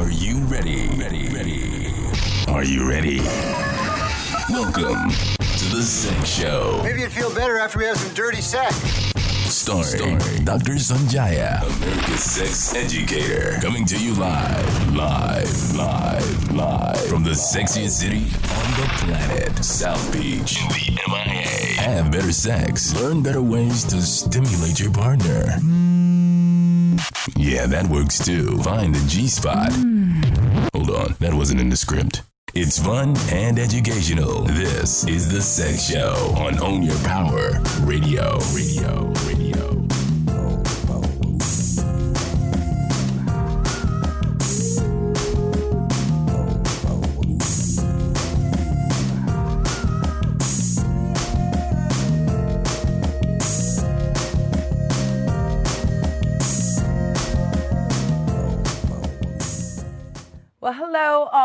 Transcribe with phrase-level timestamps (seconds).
[0.00, 0.88] Are you ready?
[0.96, 1.92] Ready, ready.
[2.48, 3.18] Are you ready?
[4.48, 6.80] Welcome to the Sex Show.
[6.82, 8.74] Maybe you'd feel better after we have some dirty sex.
[9.52, 10.76] Starring, Dr.
[10.76, 13.58] Sonjia, America's sex educator.
[13.60, 20.10] Coming to you live, live, live, live from the sexiest city on the planet, South
[20.14, 21.78] Beach, in the MIA.
[21.78, 22.98] Have better sex.
[23.02, 25.58] Learn better ways to stimulate your partner.
[27.36, 28.56] Yeah, that works too.
[28.62, 29.72] Find the G spot.
[29.72, 30.22] Hmm.
[30.74, 32.22] Hold on, that wasn't in the script.
[32.54, 34.42] It's fun and educational.
[34.42, 38.38] This is the Sex Show on Own Your Power Radio.
[38.54, 39.12] Radio.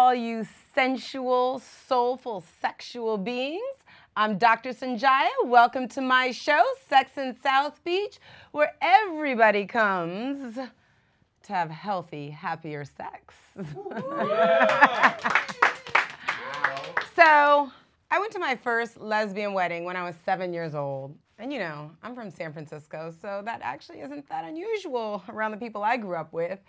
[0.05, 0.45] All you
[0.75, 3.63] sensual, soulful, sexual beings.
[4.15, 4.69] I'm Dr.
[4.69, 5.29] Sonjia.
[5.45, 8.19] Welcome to my show, Sex in South Beach,
[8.51, 13.33] where everybody comes to have healthy, happier sex.
[17.15, 17.71] so,
[18.11, 21.17] I went to my first lesbian wedding when I was seven years old.
[21.39, 25.57] And you know, I'm from San Francisco, so that actually isn't that unusual around the
[25.57, 26.59] people I grew up with.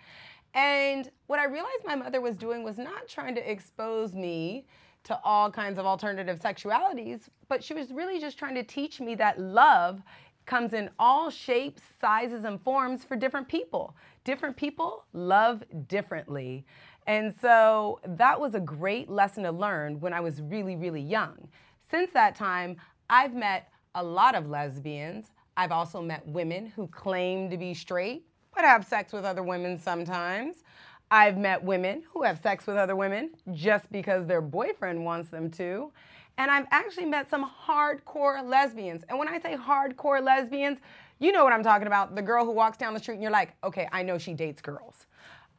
[0.53, 4.65] And what I realized my mother was doing was not trying to expose me
[5.03, 9.15] to all kinds of alternative sexualities, but she was really just trying to teach me
[9.15, 10.01] that love
[10.45, 13.95] comes in all shapes, sizes, and forms for different people.
[14.23, 16.65] Different people love differently.
[17.05, 21.47] And so that was a great lesson to learn when I was really, really young.
[21.89, 22.77] Since that time,
[23.09, 25.27] I've met a lot of lesbians.
[25.55, 28.25] I've also met women who claim to be straight
[28.57, 30.63] but have sex with other women sometimes.
[31.11, 35.49] I've met women who have sex with other women just because their boyfriend wants them
[35.51, 35.91] to.
[36.39, 39.03] And I've actually met some hardcore lesbians.
[39.07, 40.79] And when I say hardcore lesbians,
[41.19, 43.31] you know what I'm talking about the girl who walks down the street and you're
[43.31, 45.05] like, okay, I know she dates girls.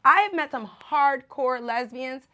[0.04, 2.24] I have met some hardcore lesbians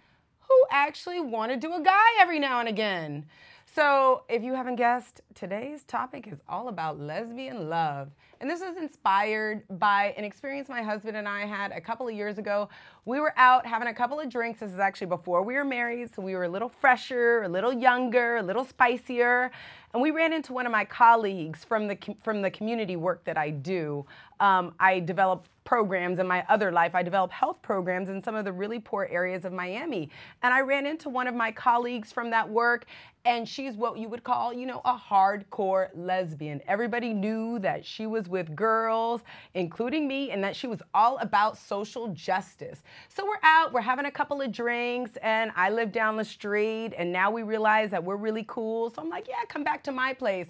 [0.41, 3.27] who actually want to do a guy every now and again.
[3.75, 8.09] So, if you haven't guessed, today's topic is all about lesbian love.
[8.41, 12.15] And this is inspired by an experience my husband and I had a couple of
[12.15, 12.69] years ago.
[13.05, 14.61] We were out having a couple of drinks.
[14.61, 17.73] This is actually before we were married, so we were a little fresher, a little
[17.73, 19.51] younger, a little spicier.
[19.93, 23.37] And we ran into one of my colleagues from the from the community work that
[23.37, 24.07] I do.
[24.45, 26.95] Um, I develop programs in my other life.
[26.95, 30.11] I develop health programs in some of the really poor areas of Miami.
[30.43, 32.85] And I ran into one of my colleagues from that work,
[33.25, 36.61] and she's what you would call, you know, a hardcore lesbian.
[36.69, 39.23] Everybody knew that she was with girls,
[39.55, 42.83] including me, and that she was all about social justice.
[43.09, 46.93] So we're out, we're having a couple of drinks, and I live down the street,
[46.99, 48.91] and now we realize that we're really cool.
[48.91, 50.49] So I'm like, yeah, come back to my place.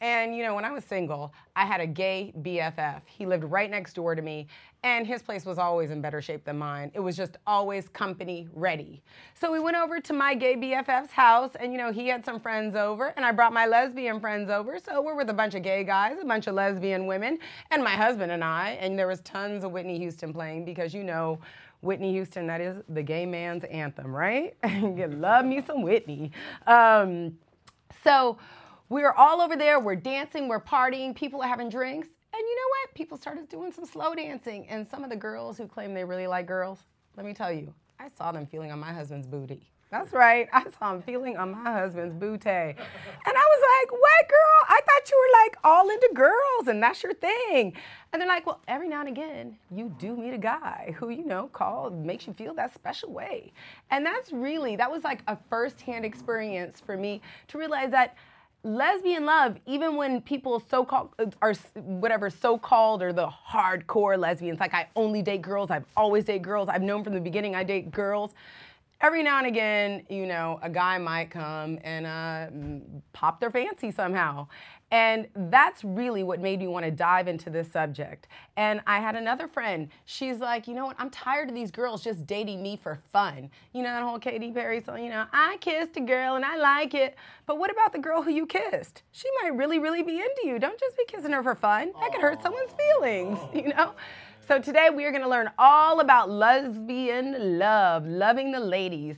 [0.00, 3.00] And you know, when I was single, I had a gay BFF.
[3.06, 4.46] He lived right next door to me,
[4.82, 6.90] and his place was always in better shape than mine.
[6.94, 9.02] It was just always company ready.
[9.34, 12.38] So we went over to my gay BFF's house, and you know, he had some
[12.38, 14.78] friends over, and I brought my lesbian friends over.
[14.78, 17.38] So we're with a bunch of gay guys, a bunch of lesbian women,
[17.70, 21.04] and my husband and I, and there was tons of Whitney Houston playing because you
[21.04, 21.38] know,
[21.82, 24.56] Whitney Houston, that is the gay man's anthem, right?
[24.64, 26.32] you love me some Whitney.
[26.66, 27.38] Um,
[28.04, 28.38] so
[28.88, 32.08] we're all over there, we're dancing, we're partying, people are having drinks.
[32.32, 32.94] And you know what?
[32.94, 34.66] People started doing some slow dancing.
[34.68, 36.80] And some of the girls who claim they really like girls,
[37.16, 39.70] let me tell you, I saw them feeling on my husband's booty.
[39.90, 40.48] That's right.
[40.52, 42.48] I saw him feeling on my husband's booty.
[42.48, 44.66] And I was like, what, girl?
[44.68, 47.72] I thought you were like all into girls and that's your thing.
[48.12, 51.24] And they're like, well, every now and again, you do meet a guy who, you
[51.24, 53.52] know, call, makes you feel that special way.
[53.90, 58.16] And that's really, that was like a firsthand experience for me to realize that
[58.66, 61.10] lesbian love, even when people so-called
[61.40, 66.42] are whatever so-called or the hardcore lesbians, like I only date girls, I've always dated
[66.42, 68.34] girls, I've known from the beginning I date girls.
[69.00, 72.82] Every now and again, you know, a guy might come and uh,
[73.12, 74.48] pop their fancy somehow.
[74.92, 78.28] And that's really what made me want to dive into this subject.
[78.56, 79.88] And I had another friend.
[80.04, 80.96] She's like, you know what?
[80.98, 83.50] I'm tired of these girls just dating me for fun.
[83.72, 86.56] You know that whole Katy Perry song, you know, I kissed a girl and I
[86.56, 87.16] like it.
[87.46, 89.02] But what about the girl who you kissed?
[89.10, 90.60] She might really, really be into you.
[90.60, 91.92] Don't just be kissing her for fun.
[92.00, 93.92] That could hurt someone's feelings, you know?
[94.46, 99.16] So today we are going to learn all about lesbian love, loving the ladies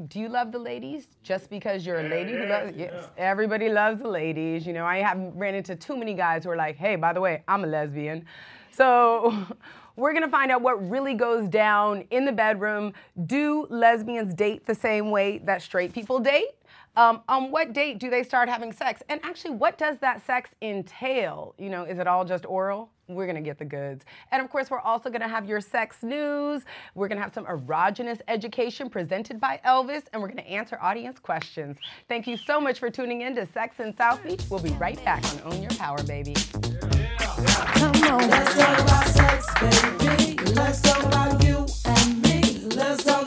[0.00, 4.00] do you love the ladies just because you're a lady who loves yes everybody loves
[4.00, 6.96] the ladies you know i haven't ran into too many guys who are like hey
[6.96, 8.24] by the way i'm a lesbian
[8.70, 9.46] so
[9.96, 12.94] We're gonna find out what really goes down in the bedroom.
[13.26, 16.52] Do lesbians date the same way that straight people date?
[16.96, 19.02] Um, on what date do they start having sex?
[19.08, 21.54] And actually, what does that sex entail?
[21.58, 22.90] You know, is it all just oral?
[23.06, 24.04] We're gonna get the goods.
[24.30, 26.62] And of course, we're also gonna have your sex news.
[26.94, 31.76] We're gonna have some erogenous education presented by Elvis, and we're gonna answer audience questions.
[32.08, 34.42] Thank you so much for tuning in to Sex in South Beach.
[34.48, 36.34] We'll be right back on Own Your Power, baby.
[36.34, 40.36] Come on, let's talk about sex, baby.
[40.52, 42.68] Let's talk about you and me.
[42.76, 43.19] Let's talk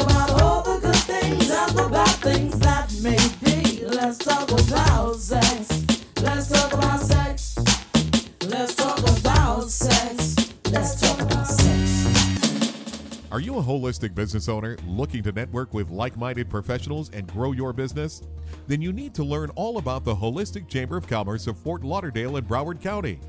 [13.32, 17.52] Are you a holistic business owner looking to network with like minded professionals and grow
[17.52, 18.22] your business?
[18.68, 22.38] Then you need to learn all about the Holistic Chamber of Commerce of Fort Lauderdale
[22.38, 23.20] and Broward County.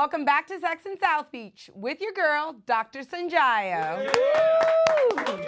[0.01, 3.01] Welcome back to Sex in South Beach with your girl, Dr.
[3.01, 4.11] Sonjia.
[4.11, 5.45] Woo!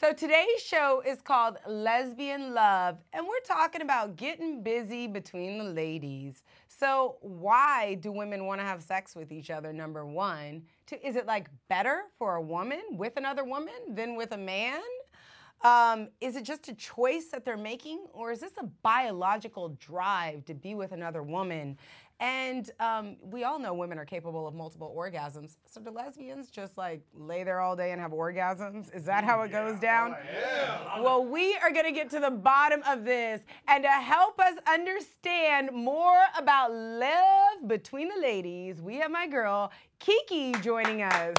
[0.00, 5.64] So today's show is called Lesbian Love, and we're talking about getting busy between the
[5.64, 6.44] ladies.
[6.68, 9.72] So why do women want to have sex with each other?
[9.72, 14.30] Number one, Two, is it like better for a woman with another woman than with
[14.30, 14.80] a man?
[15.64, 20.44] Um, is it just a choice that they're making, or is this a biological drive
[20.44, 21.78] to be with another woman?
[22.20, 25.56] And um, we all know women are capable of multiple orgasms.
[25.66, 28.94] So do lesbians just like lay there all day and have orgasms?
[28.94, 30.14] Is that how it goes down?
[31.00, 33.40] Well, we are going to get to the bottom of this.
[33.66, 39.72] And to help us understand more about love between the ladies, we have my girl,
[39.98, 41.34] Kiki, joining us.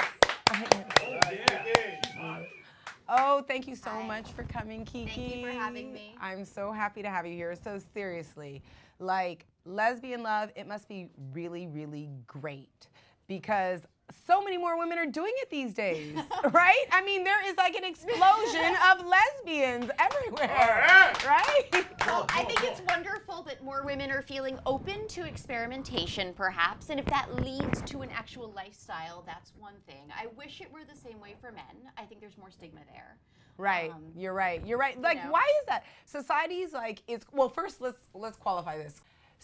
[3.07, 4.05] Oh, thank you so Hi.
[4.05, 5.05] much for coming, Kiki.
[5.05, 6.15] Thank you for having me.
[6.19, 7.55] I'm so happy to have you here.
[7.55, 8.63] So seriously,
[8.99, 12.87] like lesbian love, it must be really, really great
[13.27, 13.81] because
[14.27, 16.15] so many more women are doing it these days,
[16.51, 16.85] right?
[16.91, 21.69] I mean, there is like an explosion of lesbians everywhere, right?
[22.05, 26.99] Well, I think it's wonderful that more women are feeling open to experimentation, perhaps, and
[26.99, 30.03] if that leads to an actual lifestyle, that's one thing.
[30.15, 31.63] I wish it were the same way for men.
[31.97, 33.17] I think there's more stigma there.
[33.57, 33.91] Right.
[33.91, 34.61] Um, You're right.
[34.65, 34.99] You're right.
[34.99, 35.31] Like, know.
[35.31, 35.85] why is that?
[36.05, 37.47] Society's like it's well.
[37.47, 39.01] First, let's let's qualify this.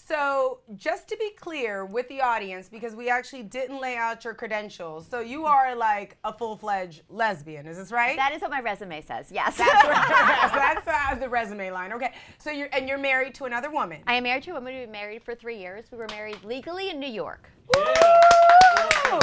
[0.08, 4.34] So, just to be clear with the audience, because we actually didn't lay out your
[4.34, 7.68] credentials, so you are like a full-fledged lesbian.
[7.68, 8.16] Is this right?
[8.18, 9.32] That is what my resume says.
[9.32, 9.58] Yes.
[9.58, 11.94] that's what, so that's uh, the resume line.
[11.94, 12.14] Okay.
[12.40, 14.02] So you're and you're married to another woman.
[14.08, 15.86] I am married to a woman we've been married for three years.
[15.92, 17.50] We were married legally in New York.
[17.76, 19.20] Woo!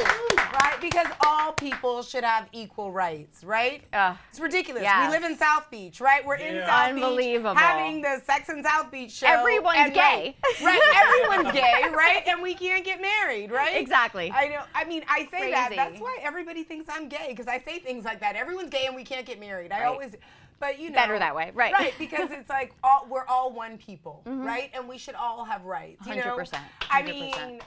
[0.60, 0.80] Right?
[0.80, 3.82] Because all people should have equal rights, right?
[3.92, 4.16] Ugh.
[4.30, 4.82] It's ridiculous.
[4.82, 5.10] Yes.
[5.10, 6.24] We live in South Beach, right?
[6.24, 7.54] We're in South Unbelievable.
[7.54, 9.26] Beach having the Sex in South Beach show.
[9.26, 10.36] Everyone's and, gay.
[10.62, 12.22] Right, right, everyone's gay, right?
[12.26, 13.76] And we can't get married, right?
[13.76, 14.32] Exactly.
[14.34, 14.62] I know.
[14.74, 15.72] I mean, I say that.
[15.74, 18.36] That's why everybody thinks I'm gay because I say things like that.
[18.36, 19.72] Everyone's gay and we can't get married.
[19.72, 19.86] I Right.
[19.86, 20.16] always
[20.60, 21.72] but you know Better that way, right.
[21.72, 24.44] Right, because it's like all, we're all one people, mm-hmm.
[24.44, 24.70] right?
[24.74, 26.06] And we should all have rights.
[26.06, 26.36] You know?
[26.36, 26.54] 100%,
[26.90, 27.02] I 100%.
[27.02, 27.60] I mean,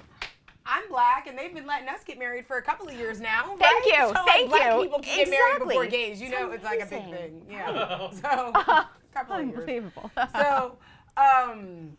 [0.66, 3.56] I'm black, and they've been letting us get married for a couple of years now.
[3.60, 3.82] Thank right?
[3.86, 4.84] you, So, like, thank black you.
[4.84, 5.88] people can get married before Exactly.
[6.10, 6.22] gays.
[6.22, 7.42] You know, it's like a big thing.
[7.50, 8.10] Yeah.
[8.12, 9.58] So, a couple of years.
[9.60, 10.12] Unbelievable.
[10.36, 10.78] So,
[11.18, 11.98] um,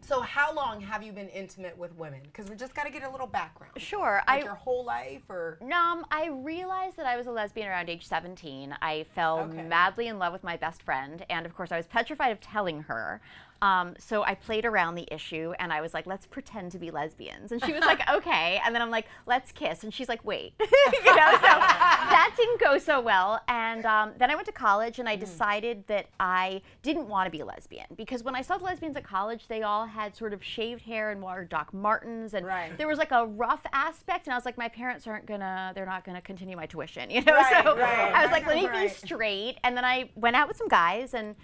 [0.00, 2.20] so how long have you been intimate with women?
[2.22, 3.72] Because we just got to get a little background.
[3.78, 4.22] Sure.
[4.28, 7.88] Like I your whole life, or Um, I realized that I was a lesbian around
[7.90, 8.74] age 17.
[8.80, 9.62] I fell Okay.
[9.62, 12.82] madly in love with my best friend, and of course, I was petrified of telling
[12.82, 13.20] her.
[13.60, 16.90] Um, so I played around the issue, and I was like, "Let's pretend to be
[16.92, 20.24] lesbians," and she was like, "Okay," and then I'm like, "Let's kiss," and she's like,
[20.24, 20.66] "Wait," you
[21.16, 21.30] know.
[21.32, 25.16] So that didn't go so well, and um, then I went to college, and I
[25.16, 28.96] decided that I didn't want to be a lesbian because when I saw the lesbians
[28.96, 32.76] at college, they all had sort of shaved hair and wore Doc Martens, and Right.
[32.78, 35.84] there was like a rough aspect, and I was like, my parents aren't gonna, they're
[35.86, 37.32] not gonna continue my tuition, you know.
[37.34, 38.14] Right, so right.
[38.14, 41.12] I was like, let me be straight, and then I went out with some guys,
[41.12, 41.34] and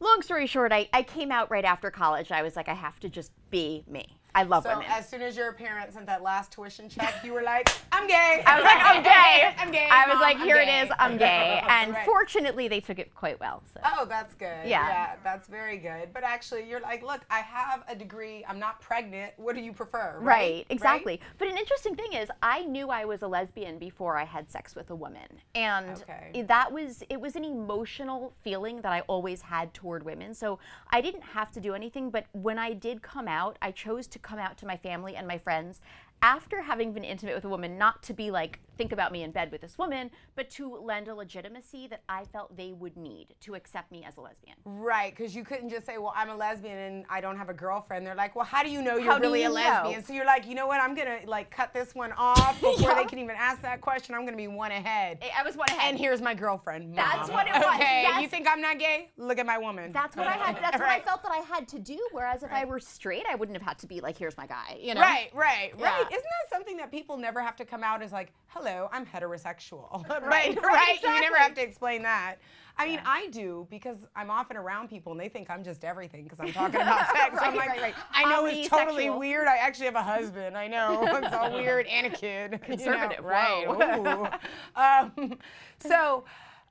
[0.00, 2.30] long story short, I, I came out right after college.
[2.30, 4.18] I was like, I have to just be me.
[4.36, 4.84] I love so women.
[4.90, 8.42] as soon as your parents sent that last tuition check, you were like, I'm gay.
[8.46, 9.54] I was like, I'm gay.
[9.62, 9.88] I'm gay.
[9.90, 10.90] I was Mom, like, here it is.
[10.98, 11.62] I'm gay.
[11.68, 12.04] And Right.
[12.04, 13.62] fortunately, they took it quite well.
[13.72, 13.80] So.
[13.84, 14.66] Oh, that's good.
[14.66, 15.14] Yeah.
[15.24, 16.10] that's very good.
[16.12, 18.44] But actually, you're like, look, I have a degree.
[18.46, 19.32] I'm not pregnant.
[19.38, 20.16] What do you prefer?
[20.20, 21.18] Right, exactly.
[21.38, 24.74] But an interesting thing is, I knew I was a lesbian before I had sex
[24.74, 26.42] with a woman, and Okay.
[26.46, 30.34] that was it was an emotional feeling that I always had toward women.
[30.34, 30.58] So
[30.90, 32.10] I didn't have to do anything.
[32.10, 35.26] But when I did come out, I chose to come out to my family and
[35.26, 35.80] my friends
[36.22, 39.30] after having been intimate with a woman, not to be like think about me in
[39.30, 43.34] bed with this woman, but to lend a legitimacy that I felt they would need
[43.40, 44.56] to accept me as a lesbian.
[44.64, 47.54] Right, because you couldn't just say, well, I'm a lesbian and I don't have a
[47.54, 48.06] girlfriend.
[48.06, 50.00] They're like, well, how do you know you're How really you a lesbian?
[50.00, 50.04] know?
[50.06, 50.80] So you're like, you know what?
[50.80, 52.94] I'm gonna like cut this one off before Yeah.
[52.94, 54.14] they can even ask that question.
[54.14, 55.18] I'm gonna be one ahead.
[55.36, 55.88] I was one ahead.
[55.90, 56.86] And here's my girlfriend.
[56.94, 56.96] Mom.
[56.96, 59.10] That's what it was, Okay, you think I'm not gay?
[59.16, 59.92] Look at my woman.
[59.92, 60.56] That's what I had.
[60.62, 61.98] That's what I felt that I had to do.
[62.12, 64.78] Whereas if I were straight, I wouldn't have had to be like, "Here's my guy,"
[64.80, 65.00] you know?
[65.00, 65.84] Right, right, Yeah.
[65.84, 66.06] right.
[66.10, 70.08] Isn't that something that people never have to come out as like, hello, I'm heterosexual?
[70.08, 70.98] right, right, right.
[71.02, 72.36] You never have to explain that.
[72.78, 76.24] I mean, I do because I'm often around people and they think I'm just everything
[76.24, 77.38] because I'm talking about sex.
[77.40, 77.94] I'm like, right, right.
[78.12, 79.48] I know it's totally weird.
[79.48, 80.56] I actually have a husband.
[80.56, 82.52] I know it's all weird and a kid.
[82.52, 84.40] you know, Conservative, right?
[84.76, 85.38] Um,
[85.78, 86.24] so.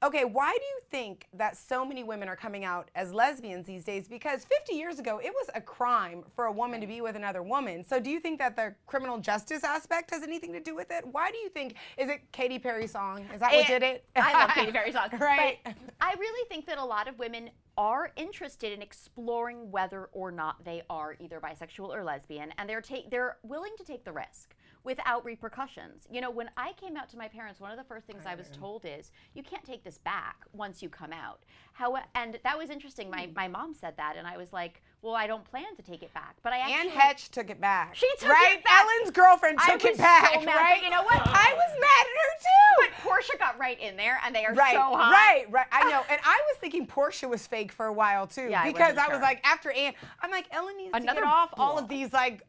[0.04, 3.84] Okay, why do you think that so many women are coming out as lesbians these
[3.84, 4.08] days?
[4.08, 7.42] Because 50 years ago, it was a crime for a woman to be with another
[7.42, 7.84] woman.
[7.84, 11.06] So do you think that the criminal justice aspect has anything to do with it?
[11.12, 11.76] Why do you think?
[11.98, 13.26] Is it Katy Perry song?
[13.34, 14.06] Is that what did it?
[14.16, 15.10] I love Katy Perry song.
[15.26, 15.60] Right.
[15.64, 20.32] But I really think that a lot of women are interested in exploring whether or
[20.32, 24.55] not they are either bisexual or lesbian, and they're they're willing to take the risk
[24.86, 26.08] without repercussions.
[26.10, 28.36] You know, when I came out to my parents, one of the first things I
[28.36, 32.58] was told is, "You can't take this back once you come out." How and that
[32.58, 33.10] was interesting.
[33.10, 33.34] My hmm.
[33.34, 36.14] my mom said that, and I was like, "Well, I don't plan to take it
[36.14, 37.96] back." But I actually Anne Heche took it back.
[37.96, 38.58] She took right?
[38.58, 38.86] it back.
[38.86, 40.34] Ellen's girlfriend I took was it back.
[40.34, 40.84] so mad, right?
[40.84, 41.20] you know what?
[41.26, 42.72] I was mad at her too.
[42.78, 45.12] But Portia right in there, and they are Right, so hot.
[45.12, 45.66] right, right.
[45.72, 48.68] I know, and I was thinking Portia was fake for a while too, Yeah, I
[48.72, 49.22] because wasn't I was sure.
[49.22, 52.42] like, after Anne, I'm like, Ellen needs to Another get off all of these like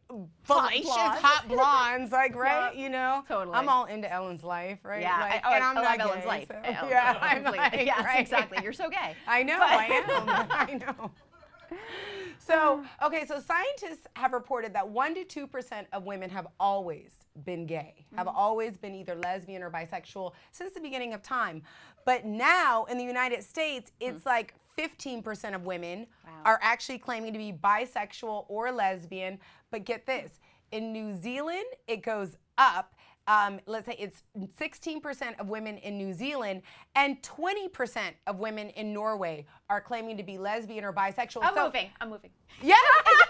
[0.45, 1.19] fallacious blonde.
[1.21, 3.25] hot blondes, like right, Yeah, you know.
[3.29, 3.57] totally.
[3.57, 5.01] I'm all into Ellen's life, right?
[5.01, 6.47] Yeah, like, I, oh, and I, I'm I not Ellen's gay, life.
[6.49, 8.21] so- Yeah, yeah, I'm like, yes, right.
[8.21, 8.59] exactly.
[8.63, 9.15] You're so gay.
[9.27, 10.47] I know, But- I am.
[10.51, 11.11] I know.
[12.47, 17.13] So, okay, so scientists have reported that 1% to 2% of women have always
[17.45, 18.37] been gay, have Mm-hmm.
[18.37, 21.63] always been either lesbian or bisexual since the beginning of time.
[22.05, 26.07] But now in the United States, it's like 15% of women Mm.
[26.27, 26.33] Wow.
[26.45, 29.39] are actually claiming to be bisexual or lesbian.
[29.71, 30.39] But get this
[30.71, 32.95] in New Zealand, it goes up.
[33.29, 34.23] Um, let's say it's
[34.61, 36.63] 16% of women in New Zealand
[36.95, 41.41] and 20% of women in Norway are claiming to be lesbian or bisexual.
[41.43, 41.91] I'm So- moving.
[42.01, 42.31] I'm moving.
[42.63, 42.75] yeah,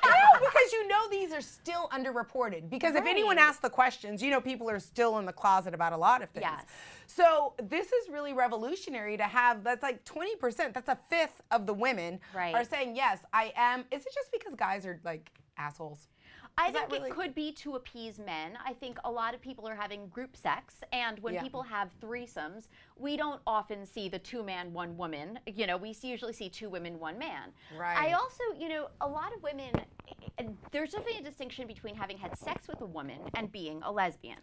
[0.04, 0.10] no,
[0.40, 2.68] because you know these are still underreported.
[2.68, 5.94] Because if anyone asks the questions, you know people are still in the closet about
[5.94, 6.44] a lot of things.
[6.46, 6.64] Yes.
[7.06, 9.64] So this is really revolutionary to have.
[9.64, 10.74] That's like 20%.
[10.74, 12.54] That's a fifth of the women Right.
[12.54, 13.80] are saying yes, I am.
[13.90, 16.08] Is it just because guys are like assholes?
[16.58, 18.58] I Is think really- it could be to appease men.
[18.64, 21.42] I think a lot of people are having group sex, and when Yeah.
[21.42, 25.38] people have threesomes, we don't often see the two man, one woman.
[25.46, 27.52] You know, we usually see two women, one man.
[27.76, 27.98] Right.
[27.98, 29.84] I also, you know, a lot of women,
[30.70, 34.38] there's definitely a distinction between having had sex with a woman and being a lesbian.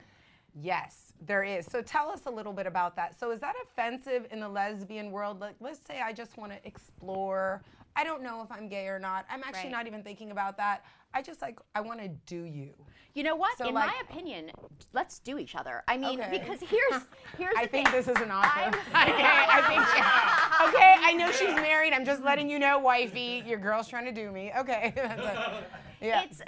[0.55, 1.65] Yes, there is.
[1.65, 3.20] So tell us a little bit about that.
[3.20, 5.39] So is that offensive in the lesbian world?
[5.39, 7.63] Like, let's say I just want to explore.
[7.95, 9.25] I don't know if I'm gay or not.
[9.29, 9.71] I'm actually Right.
[9.71, 10.83] not even thinking about that.
[11.13, 12.73] I just like I want to do you.
[13.13, 13.55] You know what?
[13.59, 14.51] So, In like- my opinion,
[14.93, 15.83] let's do each other.
[15.88, 16.39] I mean, Okay.
[16.39, 17.03] because here's
[17.38, 17.95] here's I think thing.
[17.95, 18.69] this is an offer.
[18.77, 19.85] Okay, I think.
[19.88, 21.93] She, okay, I know she's married.
[21.93, 23.43] I'm just letting you know, wifey.
[23.45, 24.51] Your girl's trying to do me.
[24.57, 24.91] Okay.
[24.95, 25.62] That's
[26.01, 26.23] yeah.
[26.23, 26.41] It's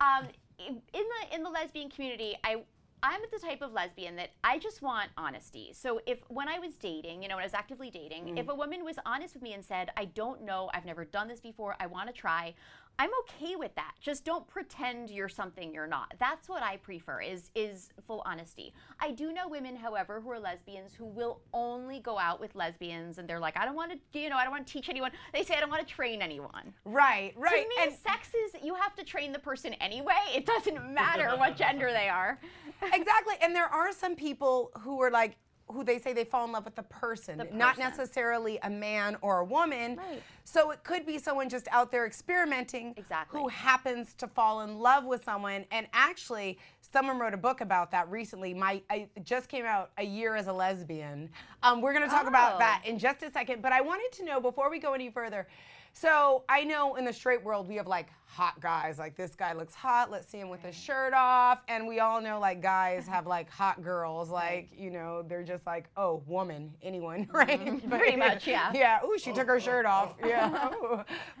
[0.00, 0.28] um,
[0.58, 2.62] in the in the lesbian community, I
[3.02, 5.72] I'm the type of lesbian that I just want honesty.
[5.72, 8.38] So if when I was dating, you know, when I was actively dating, Mm.
[8.38, 11.28] if a woman was honest with me and said, "I don't know, I've never done
[11.28, 12.54] this before, I want to try,"
[13.00, 13.92] I'm okay with that.
[14.00, 16.14] Just don't pretend you're something you're not.
[16.18, 18.72] That's what I prefer is is full honesty.
[19.00, 23.18] I do know women, however, who are lesbians who will only go out with lesbians
[23.18, 25.12] and they're like, "I don't want to, you know, I don't want to teach anyone."
[25.32, 27.34] They say, "I don't want to train anyone." right.
[27.36, 27.62] Right.
[27.62, 30.14] To me, and sex is you have to train the person anyway.
[30.34, 32.40] It doesn't matter what gender they are.
[32.82, 33.34] exactly.
[33.40, 35.36] And there are some people who are like
[35.70, 39.16] who they say they fall in love with the person, The not necessarily a man
[39.20, 39.96] or a woman.
[39.96, 40.22] Right.
[40.44, 43.40] So it could be someone just out there experimenting Exactly.
[43.40, 45.64] who happens to fall in love with someone.
[45.70, 48.54] And actually, someone wrote a book about that recently.
[48.54, 51.28] My I just came out a year as a lesbian.
[51.62, 52.58] Um, we're going to talk about Oh.
[52.58, 53.60] that in just a second.
[53.62, 55.46] But I wanted to know before we go any further.
[55.92, 59.52] So I know in the straight world we have like hot guys, like this guy
[59.54, 61.60] looks hot, let's see him with his shirt off.
[61.66, 65.66] And we all know like guys have like hot girls, like, you know, they're just
[65.66, 67.58] like, oh, woman, anyone, right?
[67.64, 67.88] Mm-hmm.
[67.90, 68.70] Pretty much, yeah.
[68.74, 69.00] Yeah.
[69.04, 70.14] Ooh, she took her shirt off.
[70.28, 70.68] Yeah.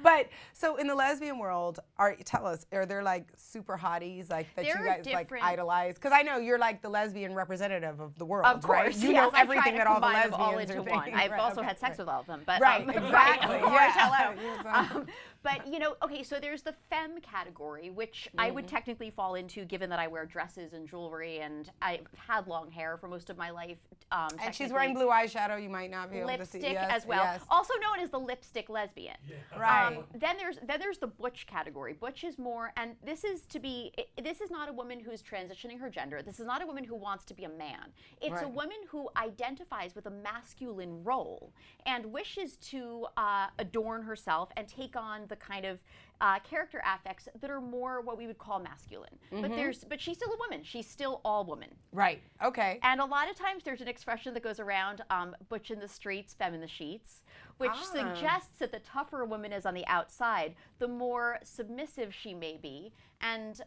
[0.02, 4.46] But so in the lesbian world, are tell us, are there like super hotties like
[4.56, 5.96] that There you guys like idolize?
[5.96, 8.84] Because I know you're like the lesbian representative of the world, Of right?
[8.84, 10.86] course, You yes, know everything that all the lesbians all into are one.
[10.86, 11.14] thinking.
[11.14, 11.98] I've Right, also okay, had sex right.
[11.98, 14.10] with all of them, but Right, um, exactly, of course, yeah.
[14.10, 14.70] hello.
[14.72, 15.06] Um,
[15.42, 18.54] but you know, okay, so there's the femme category, which I Mm-hmm.
[18.54, 22.70] would technically fall into, given that I wear dresses and jewelry, and I've had long
[22.70, 23.78] hair for most of my life.
[24.10, 25.62] Um, And she's wearing blue eyeshadow.
[25.62, 26.58] You might not be able to see.
[26.58, 27.42] lipstick Yes, as well, yes.
[27.50, 29.16] also known as the lipstick lesbian.
[29.58, 29.86] Right.
[29.96, 31.92] Um, then there's then there's the butch category.
[31.92, 33.92] Butch is more, and this is to be.
[33.98, 36.22] i this is not a woman who's transitioning her gender.
[36.22, 37.92] This is not a woman who wants to be a man.
[38.20, 41.52] It's a woman who identifies with a masculine role
[41.86, 45.80] and wishes to uh, adorn herself and take on the kind of
[46.20, 49.10] uh, character affects that are more what we would call masculine.
[49.32, 49.42] Mm-hmm.
[49.42, 50.64] But there's but she's still a woman.
[50.64, 51.68] She's still all woman.
[51.92, 52.20] Right.
[52.44, 52.80] Okay.
[52.82, 55.88] And a lot of times there's an expression that goes around um, butch in the
[55.88, 57.22] streets, femme in the sheets,
[57.58, 57.82] which Ah.
[57.92, 62.56] suggests that the tougher a woman is on the outside, the more submissive she may
[62.56, 62.92] be.
[63.20, 63.60] And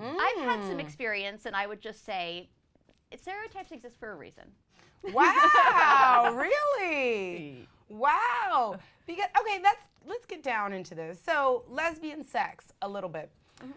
[0.00, 0.68] I've had Mm.
[0.68, 2.48] some experience, and I would just say
[3.16, 4.50] stereotypes exist for a reason.
[5.12, 6.32] Wow.
[6.34, 7.68] really?
[7.88, 8.76] Wow.
[9.06, 11.18] Because okay, let's let's get down into this.
[11.24, 13.30] So lesbian sex a little bit.
[13.60, 13.72] Mm-hmm.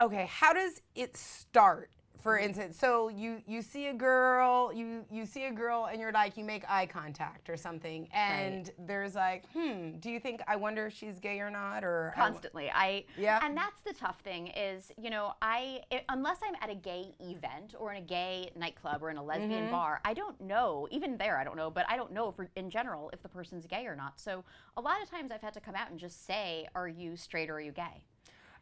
[0.00, 1.90] Okay, how does it start?
[2.24, 6.10] For instance, so you you see a girl, you you see a girl, and you're
[6.10, 10.40] like, you make eye contact or something, and there's like, hmm, do you think?
[10.48, 12.70] I wonder if she's gay or not, or constantly.
[12.70, 13.40] I Yeah.
[13.42, 17.14] and that's the tough thing is you know I i unless I'm at a gay
[17.20, 19.70] event or in a gay nightclub or in a lesbian Mm-hmm.
[19.72, 20.88] bar, I don't know.
[20.90, 21.70] Even there, I don't know.
[21.70, 24.18] But I don't know if in general if the person's gay or not.
[24.18, 24.44] So
[24.78, 27.50] a lot of times I've had to come out and just say, "Are you straight
[27.50, 28.02] or are you gay?"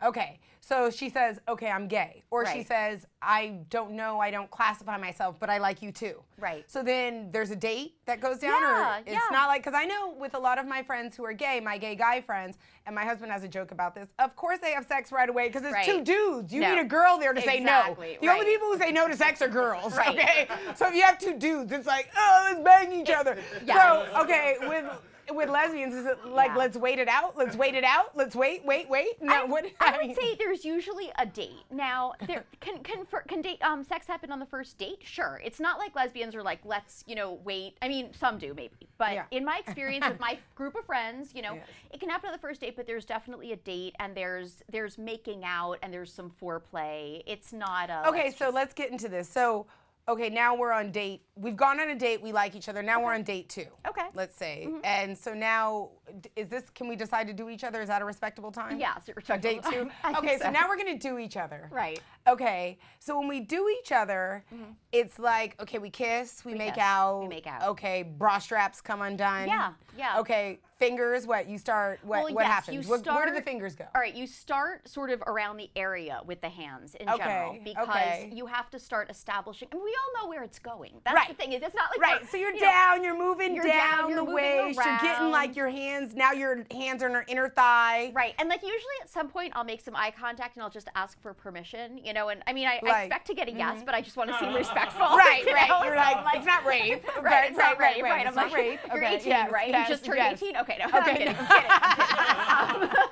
[0.03, 2.23] Okay, so she says, okay, I'm gay.
[2.31, 2.67] Or she Right.
[2.67, 6.23] says, I don't know, I don't classify myself, but I like you too.
[6.39, 6.65] Right.
[6.69, 9.21] So then there's a date that goes down, Yeah, or it's yeah.
[9.31, 11.79] not like, because I know with a lot of my friends who are gay, my
[11.79, 12.57] gay guy friends,
[12.87, 15.47] and my husband has a joke about this, of course they have sex right away
[15.49, 15.85] because it's Right.
[15.85, 16.53] two dudes.
[16.53, 16.75] You No.
[16.75, 17.79] need a girl there to say no.
[17.81, 18.47] Exactly, The only right.
[18.55, 20.19] people who say no to sex are girls, Right.
[20.19, 20.49] okay?
[20.75, 23.39] So if you have two dudes, it's like, oh, let's bang each other.
[23.65, 23.79] Yes.
[24.13, 24.85] So, okay, with.
[25.31, 26.57] With lesbians, is it like Yeah.
[26.57, 27.37] let's wait it out?
[27.37, 28.17] Let's wait it out.
[28.17, 29.23] Let's wait, wait, wait.
[29.23, 29.65] No, I, what?
[29.81, 31.63] I mean- would say there's usually a date.
[31.71, 34.99] Now, there can can for, can date um sex happen on the first date?
[35.05, 35.41] Sure.
[35.45, 37.77] It's not like lesbians are like let's you know wait.
[37.81, 39.25] I mean, some do maybe, but Yeah.
[39.31, 41.67] in my experience with my group of friends, you know, Yes.
[41.93, 44.99] it can happen on the first date, but there's definitely a date and there's there's
[44.99, 47.23] making out and there's some foreplay.
[47.27, 49.29] It's not a Okay, let's so just- let's get into this.
[49.29, 49.67] So,
[50.09, 51.23] okay, now we're on date.
[51.37, 52.23] We've gone on a date.
[52.23, 52.83] We like each other.
[52.83, 53.67] Now we're on date two.
[53.87, 54.03] Okay.
[54.03, 54.19] Mm-hmm.
[54.19, 54.69] Let's say.
[54.85, 56.71] And so now, d- is this?
[56.71, 57.81] Can we decide to do each other?
[57.81, 58.79] Is that a respectable time?
[58.79, 59.91] Yeah, it's a A respectable date two.
[60.05, 60.45] I think okay, so.
[60.45, 60.51] so.
[60.51, 61.69] now we're gonna do each other.
[61.71, 62.01] Right.
[62.29, 64.73] Okay, so when we do each other, mm-hmm.
[64.93, 67.23] it's like okay, we kiss, we, make kiss, out.
[67.23, 67.63] we make out.
[67.71, 69.49] Okay, bra straps come undone.
[69.49, 70.21] Yeah, yeah.
[70.21, 71.27] Okay, fingers.
[71.27, 72.01] What you start?
[72.03, 72.85] What Well, what yes, happens?
[72.87, 73.87] you What- where do the fingers go?
[73.95, 77.59] All right, you start sort of around the area with the hands in Okay, general
[77.63, 78.31] because okay.
[78.33, 79.69] you have to start establishing.
[79.73, 81.01] And we all know where it's going.
[81.05, 81.29] That's Right.
[81.29, 81.53] the thing.
[81.53, 84.09] Is it's not like Right, so you're you know, down, you're moving you're down, down,
[84.11, 87.25] you're the moving waist, you're getting like your hands, now your hands are in her
[87.29, 88.11] inner thigh.
[88.15, 90.89] Right, and like usually at some point I'll make some eye contact and I'll just
[90.95, 92.29] ask for permission, you know.
[92.29, 94.39] And I mean, I, I expect to get a yes, but I just want to
[94.39, 95.01] seem respectful.
[95.07, 95.69] Right, you right.
[95.69, 95.83] know?
[95.85, 97.05] You're So like, I'm it's not rape.
[97.23, 98.21] Right, but- it's not rape, right?
[98.27, 98.81] It's I'm not like, rape.
[98.87, 99.69] you're Okay, 18, yes, right?
[99.69, 100.43] yes, you just turned yes.
[100.43, 100.57] 18?
[100.59, 101.33] Okay, no, Okay, I'm kidding.
[101.35, 101.39] no.
[101.41, 102.91] I'm kidding, I'm kidding.
[102.93, 103.07] Um,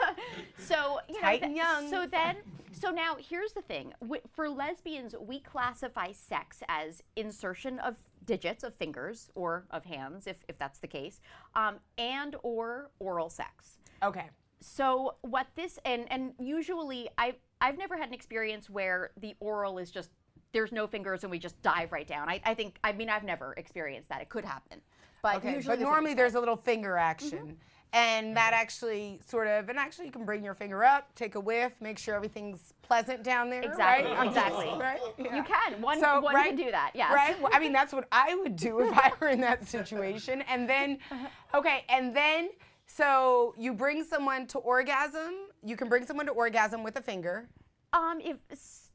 [0.59, 1.89] so, you know, Tight th- young.
[1.91, 2.37] so then,
[2.73, 3.93] so now here's the thing.
[4.01, 10.27] Wi- For lesbians, we classify sex as insertion of digits of fingers or of hands,
[10.27, 11.21] if, if that's the case,
[11.55, 13.79] um, and or oral sex.
[14.03, 14.27] Okay.
[14.61, 19.79] So what this and and usually I I've never had an experience where the oral
[19.79, 20.11] is just
[20.53, 22.29] there's no fingers and we just dive right down.
[22.29, 24.21] I, I think I mean I've never experienced that.
[24.21, 24.81] It could happen,
[25.23, 25.55] but Okay.
[25.55, 27.39] usually But the normally there's a little finger action.
[27.39, 27.55] Mm-hmm.
[27.93, 28.61] And that mm-hmm.
[28.63, 31.99] actually sort of, and actually you can bring your finger up, take a whiff, make
[31.99, 33.63] sure everything's pleasant down there.
[33.71, 34.29] Exactly, Right?
[34.29, 34.69] exactly.
[34.79, 35.01] right?
[35.19, 35.37] Yeah.
[35.37, 36.93] You can one So, one right, can do that.
[36.95, 37.13] Yes.
[37.13, 37.41] Right?
[37.41, 40.43] Well, I mean, that's what I would do if I were in that situation.
[40.43, 40.99] And then,
[41.55, 42.51] okay, and then,
[42.87, 45.35] so you bring someone to orgasm.
[45.63, 47.49] You can bring someone to orgasm with a finger.
[47.93, 48.39] Um, if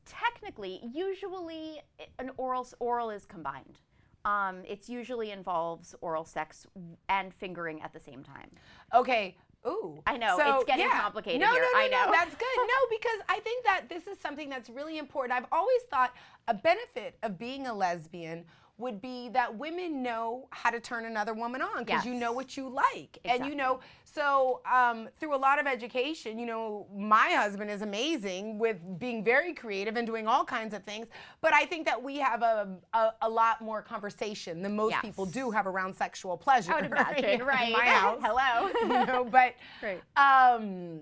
[0.05, 1.81] technically, usually
[2.19, 3.79] an oral oral is combined.
[4.23, 6.65] Um, it's usually involves oral sex
[7.09, 8.49] and fingering at the same time.
[8.93, 9.37] Okay.
[9.67, 10.01] Ooh.
[10.05, 11.01] I know, So, it's getting yeah.
[11.01, 12.11] complicated no, here, No, no, I no, know.
[12.11, 12.45] That's good.
[12.57, 15.37] No, because I think that this is something that's really important.
[15.37, 16.13] I've always thought
[16.47, 18.45] a benefit of being a lesbian
[18.77, 22.57] would be that women know how to turn another woman on because you know what
[22.57, 27.29] you like and you know so um, through a lot of education you know my
[27.31, 31.07] husband is amazing with being very creative and doing all kinds of things
[31.39, 35.25] but i think that we have a, a, a lot more conversation than most people
[35.25, 37.71] do have around sexual pleasure I would imagine, in right?
[37.71, 38.69] my house Hello.
[38.81, 40.01] you know but Right.
[40.17, 41.01] um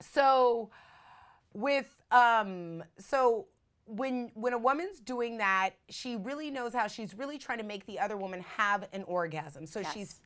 [0.00, 0.70] so
[1.52, 3.46] with um so
[3.88, 7.86] when when a woman's doing that she really knows how she's really trying to make
[7.86, 9.66] the other woman have an orgasm.
[9.66, 10.20] So she's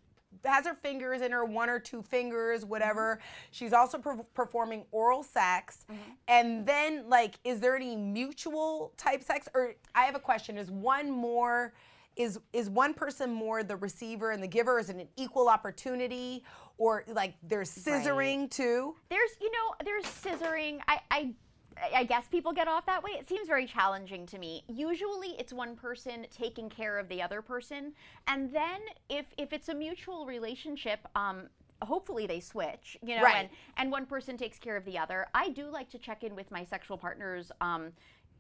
[0.44, 3.16] has her fingers in her one or two fingers whatever.
[3.16, 3.48] Mm-hmm.
[3.50, 5.86] she's also per- performing oral sex.
[6.26, 9.48] And then like is there any mutual type sex?
[9.54, 11.72] Or i have a question is one more
[12.16, 14.78] is is one person more the receiver and the giver?
[14.78, 16.44] Is it an equal opportunity?
[16.78, 18.94] Or like there's scissoring too?
[19.08, 20.80] There's, you know, there's scissoring.
[20.88, 21.34] I, I,
[21.94, 23.12] I guess people get off that way.
[23.12, 24.64] It seems very challenging to me.
[24.68, 27.92] Usually, it's one person taking care of the other person,
[28.26, 31.48] and then if if it's a mutual relationship, um,
[31.82, 32.96] hopefully they switch.
[33.02, 33.36] You know, Right.
[33.36, 35.26] and and one person takes care of the other.
[35.34, 37.50] I do like to check in with my sexual partners.
[37.60, 37.92] Um,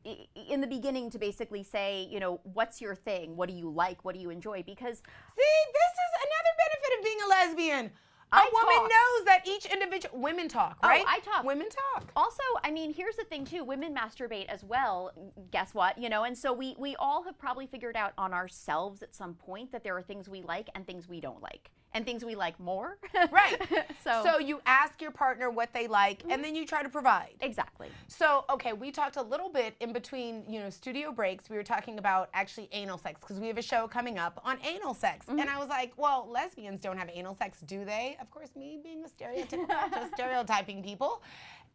[0.04, 3.36] in the beginning to basically say, you know, what's your thing?
[3.36, 4.04] What do you like?
[4.04, 4.64] What do you enjoy?
[4.64, 7.92] Because See, this is another benefit of being a lesbian.
[8.32, 8.90] A woman talk.
[8.90, 11.04] knows that each individual women talk, Oh, right?
[11.06, 11.44] I talk.
[11.44, 12.10] Women talk.
[12.16, 13.62] Also, I mean, here's the thing too.
[13.64, 15.12] Women masturbate as well.
[15.50, 15.98] Guess what?
[15.98, 19.34] You know, and so we we all have probably figured out on ourselves at some
[19.34, 22.34] point that there are things we like and things we don't like, and things we
[22.34, 22.98] like more.
[23.30, 23.56] Right.
[24.04, 26.42] so, So you ask your partner what they like and mm-hmm.
[26.42, 27.34] then you try to provide.
[27.40, 27.88] exactly.
[28.08, 31.48] So, okay, we talked a little bit in between, you know, studio breaks.
[31.48, 34.58] We were talking about actually anal sex because we have a show coming up on
[34.66, 35.26] anal sex.
[35.26, 35.38] Mm-hmm.
[35.40, 38.16] And I was like, well, lesbians don't have anal sex, do they?
[38.20, 41.22] Of course, me being a stereotypical, just stereotyping people.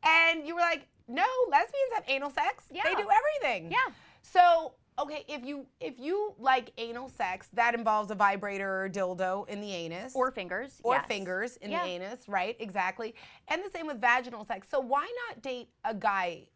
[0.03, 2.65] And you were like, no, lesbians have anal sex.
[2.71, 2.83] Yeah.
[2.83, 3.71] They do everything.
[3.71, 3.93] Yeah.
[4.21, 9.47] So, okay, if you if you like anal sex, that involves a vibrator or dildo
[9.49, 10.79] in the anus Or fingers.
[10.83, 11.05] or yes.
[11.07, 11.83] fingers in Yeah.
[11.83, 12.55] the anus, right?
[12.59, 13.15] Exactly.
[13.47, 14.67] And the same with vaginal sex.
[14.69, 16.47] So why not date a guy?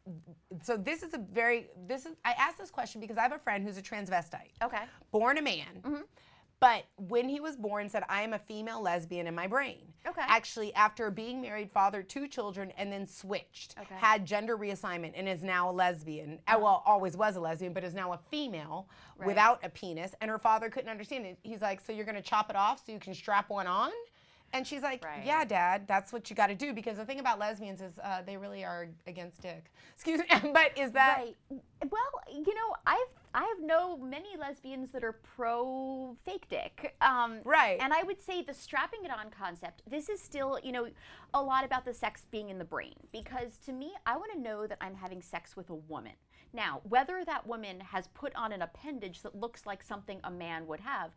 [0.64, 3.40] So this is a very this is I asked this question because I have a
[3.40, 4.84] friend who's a transvestite, Okay.
[5.12, 5.66] born a man.
[5.82, 6.02] Mm-hmm.
[6.62, 9.80] But when he was born, said, I am a female lesbian in my brain.
[10.08, 10.22] Okay.
[10.26, 13.96] Actually, after being married, fathered two children, and then switched, Okay.
[13.98, 16.40] had gender reassignment, and is now a lesbian.
[16.48, 19.26] Uh, Well, always was a lesbian, but is now a female Right.
[19.26, 20.14] without a penis.
[20.22, 21.40] And her father couldn't understand it.
[21.42, 23.92] He's like, So you're going to chop it off so you can strap one on?
[24.54, 25.24] And she's like, Right.
[25.26, 26.74] Yeah, dad, that's what you got to do.
[26.74, 29.72] Because the thing about lesbians is uh, they really are against dick.
[29.96, 30.52] Excuse me.
[30.54, 31.20] but is that.
[31.20, 31.36] Right.
[31.90, 33.00] Well, you know, I've
[33.34, 36.96] I have know many lesbians that are pro fake dick.
[37.02, 37.78] Um, Right.
[37.80, 39.84] And I would say the strapping it on concept.
[39.90, 40.90] This is still, you know,
[41.34, 44.40] a lot about the sex being in the brain because to me, I want to
[44.40, 46.14] know that I'm having sex with a woman.
[46.54, 50.68] Now, whether that woman has put on an appendage that looks like something a man
[50.68, 51.12] would have.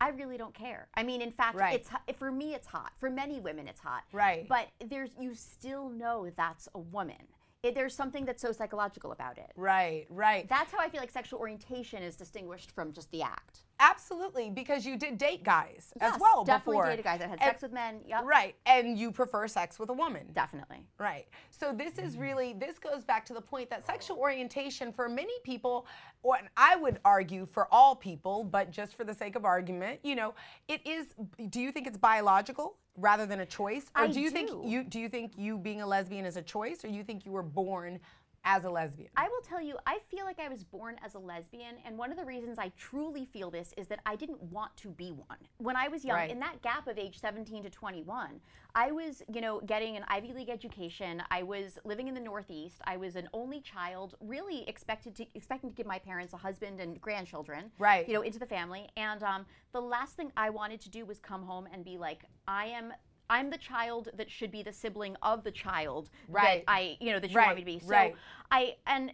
[0.00, 0.88] I really don't care.
[0.94, 1.74] I mean, in fact, Right.
[1.74, 2.92] it's for me it's hot.
[2.96, 4.04] For many women, it's hot.
[4.12, 4.48] Right.
[4.48, 7.26] But there's you still know that's a woman.
[7.62, 9.50] It, there's something that's so psychological about it.
[9.54, 10.48] Right, right.
[10.48, 13.60] That's how I feel like sexual orientation is distinguished from just the act.
[13.78, 16.86] Absolutely, because you did date guys as Yes, well definitely before.
[16.90, 18.00] dated guys that had And- sex with men.
[18.06, 20.30] Yep, Right, and you prefer sex with a woman.
[20.32, 20.86] definitely.
[20.98, 21.28] Right.
[21.50, 25.32] So this is really this goes back to the point that sexual orientation for many
[25.44, 25.86] people,
[26.22, 30.14] or I would argue for all people, but just for the sake of argument, you
[30.14, 30.34] know,
[30.68, 31.14] it is.
[31.50, 34.84] Do you think it's biological rather than a choice, or I do you think you
[34.84, 37.42] do you think you being a lesbian is a choice, or you think you were
[37.42, 38.00] born
[38.44, 39.10] as a lesbian?
[39.16, 42.10] I will tell you, I feel like I was born as a lesbian, and one
[42.10, 45.38] of the reasons I truly feel this is that I didn't want to be one.
[45.58, 46.30] When I was young, Right.
[46.30, 48.40] in that gap of age 17 to 21,
[48.74, 51.22] I was, you know, getting an Ivy League education.
[51.30, 52.76] I was living in the Northeast.
[52.84, 56.80] I was an only child, really expected to expecting to give my parents a husband
[56.80, 57.70] and grandchildren.
[57.78, 58.06] Right.
[58.08, 58.88] You know, into the family.
[58.96, 62.24] And um, the last thing I wanted to do was come home and be like,
[62.46, 62.92] I am.
[63.30, 66.66] I'm the child that should be the sibling of the child Right.
[66.66, 67.78] that I, you know, that you Right, want me to be.
[67.78, 68.14] So right.
[68.50, 69.12] I and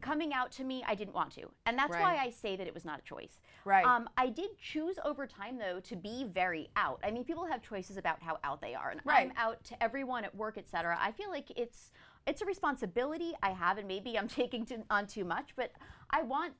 [0.00, 2.72] coming out to me, I didn't want to, and that's why I say that it
[2.74, 3.40] was not a choice.
[3.64, 3.84] Right.
[3.84, 7.00] Um, I did choose over time though to be very out.
[7.04, 9.26] I mean, people have choices about how out they are, and Right.
[9.30, 10.96] I'm out to everyone at work, etc.
[11.00, 11.90] I feel like it's
[12.26, 15.72] it's a responsibility I have, and maybe I'm taking to, on too much, but
[16.10, 16.54] I want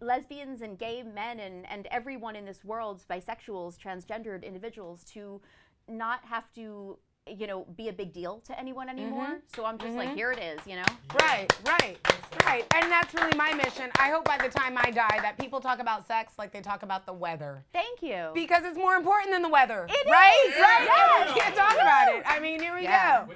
[0.00, 5.40] lesbians and gay men and, and everyone in this world, bisexuals, transgendered individuals, to
[5.88, 9.24] not have to, you know, be a big deal to anyone anymore.
[9.26, 9.54] Mm-hmm.
[9.54, 10.84] So I'm just like, here it is, you know?
[11.20, 11.96] Right, right,
[12.44, 12.64] right.
[12.74, 13.90] And that's really my mission.
[13.98, 16.82] I hope by the time I die that people talk about sex like they talk
[16.82, 17.64] about the weather.
[17.72, 18.30] Thank you.
[18.34, 19.86] Because it's more important than the weather.
[19.88, 20.46] It right?
[20.48, 20.86] is, Right?
[20.86, 21.34] yes.
[21.34, 22.22] We can't talk about it.
[22.26, 23.26] I mean, here we Yeah.
[23.26, 23.32] go.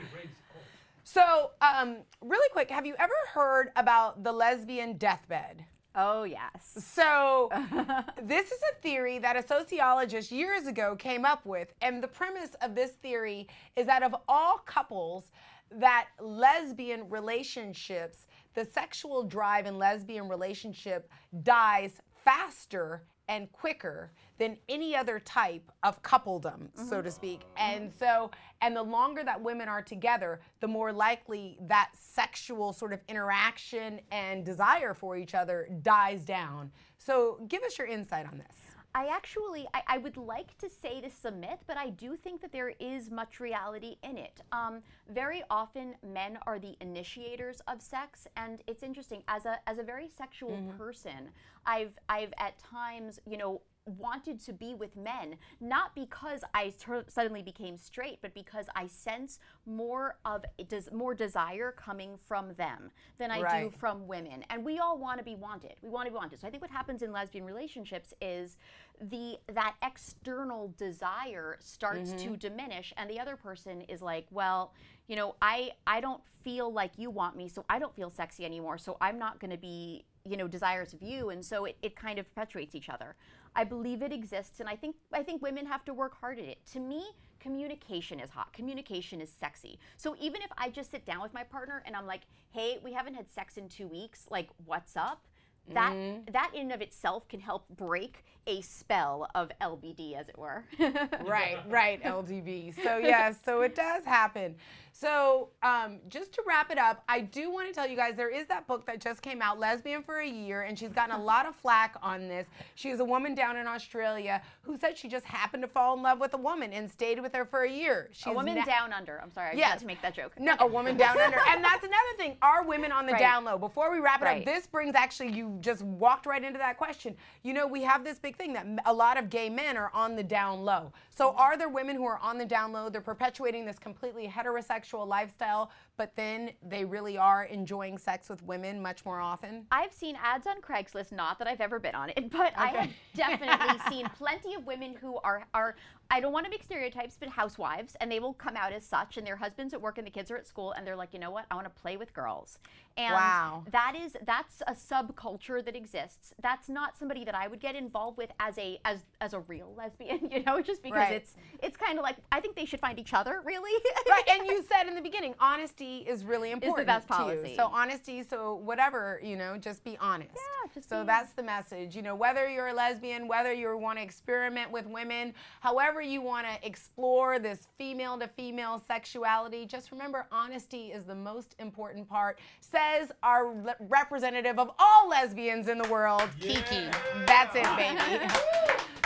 [1.04, 5.64] So, um, really quick, have you ever heard about the lesbian deathbed?
[5.94, 6.72] Oh yes.
[6.76, 7.50] So,
[8.22, 11.72] this is a theory that a sociologist years ago came up with.
[11.80, 15.30] And the premise of this theory is that of all couples,
[15.70, 21.10] that lesbian relationships, the sexual drive in lesbian relationship
[21.42, 27.42] dies faster and quicker than any other type of coupledom, so to speak.
[27.56, 32.92] And so, and the longer that women are together, the more likely that sexual sort
[32.92, 36.72] of interaction and desire for each other dies down.
[36.98, 38.63] So, give us your insight on this.
[38.94, 42.16] I actually, I, I would like to say this is a myth, but I do
[42.16, 44.40] think that there is much reality in it.
[44.52, 49.22] Um, very often, men are the initiators of sex, and it's interesting.
[49.26, 51.30] As a as a very sexual person,
[51.66, 57.04] I've I've at times, you know, wanted to be with men, not because I tur-
[57.08, 62.90] suddenly became straight, but because I sense more of does more desire coming from them
[63.18, 64.44] than I do from women.
[64.48, 65.74] And we all want to be wanted.
[65.82, 66.40] We want to be wanted.
[66.40, 68.56] So I think what happens in lesbian relationships is
[69.00, 72.34] the that external desire starts to mm-hmm.
[72.34, 74.72] diminish and the other person is like, well,
[75.08, 78.44] you know, I I don't feel like you want me, so I don't feel sexy
[78.44, 78.78] anymore.
[78.78, 81.30] So I'm not going to be you know desirous of you.
[81.30, 83.16] And so it, it kind of perpetuates each other.
[83.56, 86.44] I believe it exists and i think i think women have to work hard at
[86.44, 86.58] it.
[86.72, 87.04] To me
[87.38, 88.52] communication is hot.
[88.52, 89.78] Communication is sexy.
[89.96, 92.92] So even if i just sit down with my partner and i'm like hey we
[92.92, 95.26] haven't had sex in two weeks like what's up?
[95.72, 96.32] That mm-hmm.
[96.32, 100.64] that in and of itself can help break a spell of lbd as it were
[101.24, 102.74] right, right, LDB.
[102.82, 104.54] So yes, so it does happen.
[104.96, 108.28] So um, just to wrap it up, I do want to tell you guys there
[108.32, 111.22] is that book that just came out, Lesbian for a Year, and she's gotten a
[111.32, 112.46] lot of flack on this.
[112.76, 116.02] She is a woman down in Australia who said she just happened to fall in
[116.02, 118.08] love with a woman and stayed with her for a year.
[118.12, 119.70] She's a woman na- down under i'm sorry i Yes.
[119.72, 121.40] had to make that joke No, a woman down under.
[121.48, 122.36] And that's another thing.
[122.40, 123.18] Are women on the Right.
[123.20, 123.58] down low?
[123.58, 127.16] Before we wrap it up, this brings actually, you just walked right into that question.
[127.42, 130.16] You know, we have this big thing that a lot of gay men are on
[130.16, 130.92] the down low.
[131.10, 131.38] So Mm-hmm.
[131.38, 132.88] are there women who are on the down low?
[132.88, 138.80] They're perpetuating this completely heterosexual lifestyle, but then they really are enjoying sex with women
[138.82, 139.66] much more often?
[139.70, 142.90] I've seen ads on Craigslist, not that I've ever been on it, but I have
[143.14, 145.76] definitely seen plenty of women who are are
[146.10, 149.16] I don't want to make stereotypes, but housewives, and they will come out as such,
[149.16, 151.18] and their husbands at work and the kids are at school, and they're like, you
[151.18, 152.58] know what, I want to play with girls,
[152.96, 153.64] and Wow.
[153.72, 156.34] that is that's a subculture that exists.
[156.42, 159.74] That's not somebody that I would get involved with as a as as a real
[159.76, 161.12] lesbian, you know, just because Right.
[161.12, 163.72] it's it's kind of like I think they should find each other, really.
[164.08, 166.86] right, and you said in the beginning, honesty is really important.
[166.86, 167.18] best to you.
[167.18, 167.56] policy.
[167.56, 170.30] So honesty, so whatever, you know, just be honest.
[170.34, 171.94] Yeah, just so be that's the message.
[171.94, 176.20] You know, whether you're a lesbian, whether you want to experiment with women, however you
[176.20, 182.08] want to explore this female to female sexuality, just remember honesty is the most important
[182.08, 182.38] part.
[182.60, 186.88] Says our le- representative of all lesbians in the world, Kiki.
[187.26, 188.24] That's it, baby.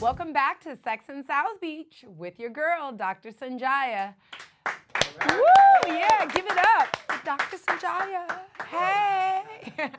[0.00, 3.32] Welcome back to Sex and South Beach with your girl, Dr.
[3.32, 4.14] Sonjia.
[5.28, 5.44] Woo!
[5.86, 6.96] Yeah, give it up.
[7.22, 7.58] Dr.
[7.58, 8.38] Sonjia.
[8.66, 9.42] Hey.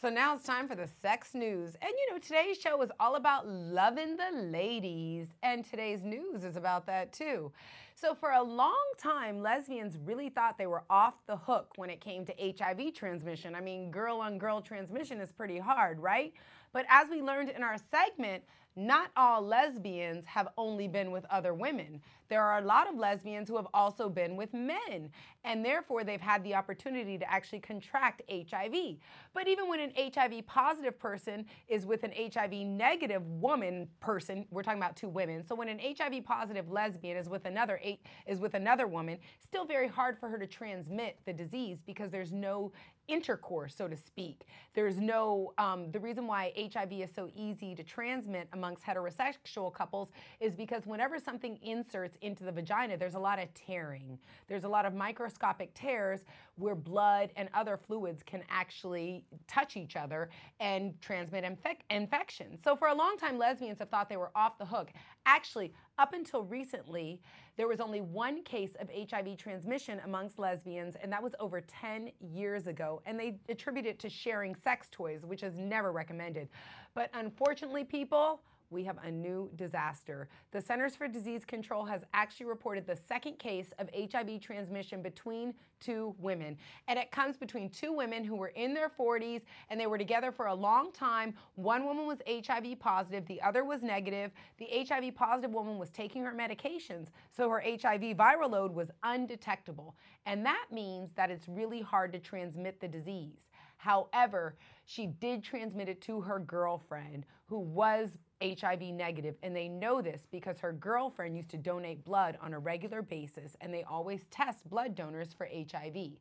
[0.00, 1.74] so now it's time for the sex news.
[1.82, 5.26] And you know, today's show is all about loving the ladies.
[5.42, 7.50] And today's news is about that too.
[7.96, 12.00] So, for a long time, lesbians really thought they were off the hook when it
[12.00, 13.56] came to HIV transmission.
[13.56, 16.32] I mean, girl on girl transmission is pretty hard, right?
[16.72, 18.42] But as we learned in our segment,
[18.76, 22.00] not all lesbians have only been with other women.
[22.28, 25.10] There are a lot of lesbians who have also been with men,
[25.44, 28.96] and therefore they've had the opportunity to actually contract HIV.
[29.34, 34.62] But even when an HIV positive person is with an HIV negative woman person, we're
[34.62, 35.44] talking about two women.
[35.46, 37.80] So when an HIV positive lesbian is with another
[38.26, 42.32] is with another woman, still very hard for her to transmit the disease because there's
[42.32, 42.72] no
[43.08, 44.42] intercourse, so to speak.
[44.74, 50.10] There's no, um, the reason why HIV is so easy to transmit amongst heterosexual couples
[50.40, 54.18] is because whenever something inserts into the vagina, there's a lot of tearing.
[54.48, 54.94] There's a lot of
[55.32, 56.24] microscopic tears
[56.56, 60.28] where blood and other fluids can actually touch each other
[60.60, 62.58] and transmit infec- infection.
[62.62, 64.90] So for a long time, lesbians have thought they were off the hook.
[65.24, 67.20] Actually, up until recently,
[67.56, 72.10] there was only one case of HIV transmission amongst lesbians, and that was over 10
[72.20, 73.00] years ago.
[73.06, 76.48] And they attribute it to sharing sex toys, which is never recommended.
[76.94, 80.28] But unfortunately, people, we have a new disaster.
[80.50, 85.54] The Centers for Disease Control has actually reported the second case of HIV transmission between
[85.78, 86.56] two women.
[86.88, 90.32] And it comes between two women who were in their 40s and they were together
[90.32, 91.34] for a long time.
[91.56, 94.30] One woman was HIV positive, the other was negative.
[94.58, 99.96] The HIV positive woman was taking her medications, so her HIV viral load was undetectable.
[100.24, 103.50] And that means that it's really hard to transmit the disease.
[103.82, 110.00] However, she did transmit it to her girlfriend who was HIV negative, and they know
[110.00, 114.26] this because her girlfriend used to donate blood on a regular basis, and they always
[114.30, 116.12] test blood donors for HIV.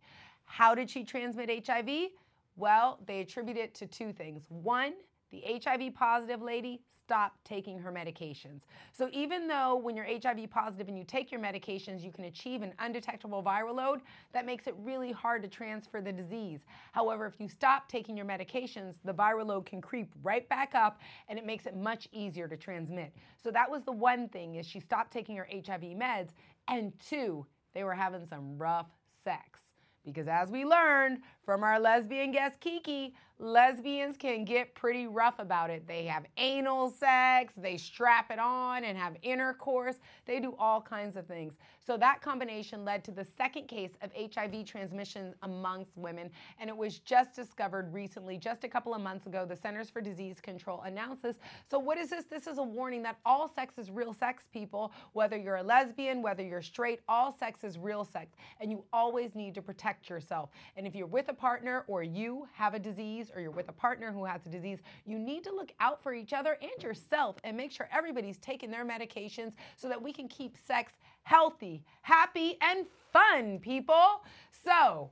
[0.46, 2.10] How did she transmit HIV?
[2.56, 4.46] Well, they attribute it to two things.
[4.50, 4.94] One,
[5.32, 8.62] the HIV positive lady stopped taking her medications.
[8.92, 12.62] So even though when you're HIV positive and you take your medications, you can achieve
[12.62, 14.02] an undetectable viral load,
[14.34, 16.62] that makes it really hard to transfer the disease.
[16.92, 21.02] However, if you stop taking your medications, the viral load can creep right back up
[21.28, 23.14] and it makes it much easier to transmit.
[23.42, 26.30] So that was the one thing is she stopped taking her HIV meds
[26.68, 28.88] and two, they were having some rough
[29.24, 29.62] sex.
[30.04, 35.72] Because as we learned from our lesbian guest Kiki, lesbians can get pretty rough about
[35.72, 35.88] it.
[35.88, 41.18] They have anal sex, they strap it on and have intercourse, they do all kinds
[41.18, 41.56] of things.
[41.86, 46.78] So that combination led to the second case of HIV transmission amongst women, and it
[46.78, 49.46] was just discovered recently, just a couple of months ago.
[49.46, 51.38] The Centers for Disease Control announced this.
[51.70, 52.26] So, what is this?
[52.26, 54.94] This is a warning that all sex is real sex, people.
[55.14, 59.34] Whether you're a lesbian, whether you're straight, all sex is real sex, and you always
[59.34, 60.52] need to protect yourself.
[60.78, 63.74] And if you're with a partner or you have a disease or you're with a
[63.74, 64.78] partner who has a disease,
[65.08, 68.70] you need to look out for each other and yourself and make sure everybody's taking
[68.70, 74.24] their medications so that we can keep sex healthy, happy, and fun, people.
[74.64, 75.10] So,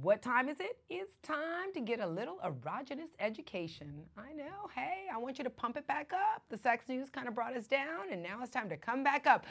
[0.00, 0.78] what time is it?
[0.88, 4.04] It's time to get a little erogenous education.
[4.16, 6.42] I know, hey, I want you to pump it back up.
[6.50, 9.26] The sex news kind of brought us down, and now it's time to come back
[9.26, 9.44] up.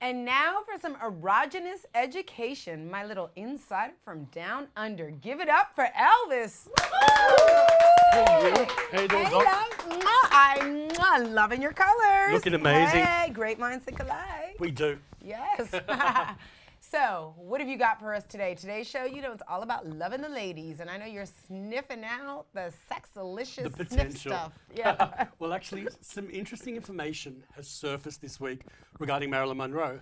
[0.00, 5.10] And now for some erogenous education, my little insider from down under.
[5.10, 6.68] Give it up for Elvis.
[8.12, 9.44] Hey, How you doing, Hey, Doc?
[10.30, 12.32] I'm ah, loving your colors.
[12.32, 13.02] Looking amazing.
[13.04, 14.56] Hey, great minds think alike.
[14.60, 14.98] We do.
[15.20, 15.74] Yes.
[16.90, 18.54] so, what have you got for us today?
[18.54, 22.02] Today's show, you know, it's all about loving the ladies, and I know you're sniffing
[22.04, 24.32] out the sexalicious The sniff potential.
[24.32, 24.52] stuff.
[24.74, 25.26] Yeah.
[25.38, 28.62] well, actually, some interesting information has surfaced this week
[28.98, 30.00] regarding Marilyn Monroe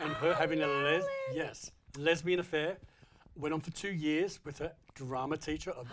[0.00, 2.76] and her oh, having a les- yes lesbian affair.
[3.36, 5.72] Went on for two years with her drama teacher.
[5.72, 5.88] Of,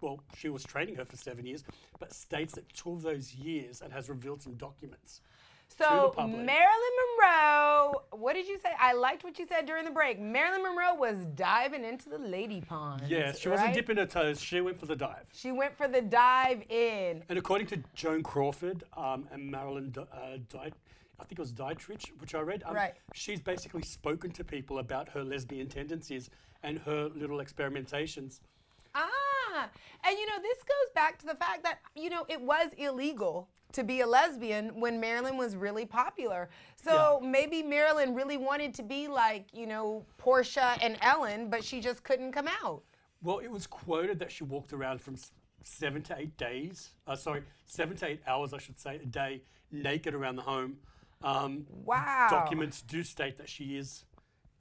[0.00, 1.62] well, she was training her for seven years,
[1.98, 5.20] but states that two of those years and has revealed some documents.
[5.76, 6.14] So.
[6.18, 8.70] Marilyn Monroe, what did you say?
[8.78, 10.20] I liked what you said during the break.
[10.20, 13.02] Marilyn Monroe was diving into the lady pond.
[13.08, 13.74] Yes, she wasn't right?
[13.74, 14.40] dipping her toes.
[14.40, 15.24] She went for the dive.
[15.32, 17.22] She went for the dive in.
[17.28, 20.72] And according to Joan Crawford um, and Marilyn uh, Di-
[21.20, 22.94] I think it was Dietrich, which I read, um, Right.
[23.14, 26.30] she's basically spoken to people about her lesbian tendencies
[26.62, 28.40] and her little experimentations.
[28.94, 29.68] Ah,
[30.04, 33.48] and you know, this goes back to the fact that, you know, it was illegal
[33.72, 36.48] to be a lesbian when Marilyn was really popular.
[36.76, 41.80] So maybe Marilyn really wanted to be like, you know, Portia and Ellen, but she
[41.80, 42.82] just couldn't come out.
[43.22, 45.16] Well, it was quoted that she walked around from
[45.62, 49.42] seven to eight days, uh, sorry, seven to eight hours, I should say, a day,
[49.70, 50.78] naked around the home.
[51.22, 52.28] Um, Wow.
[52.30, 54.04] Documents do state that she is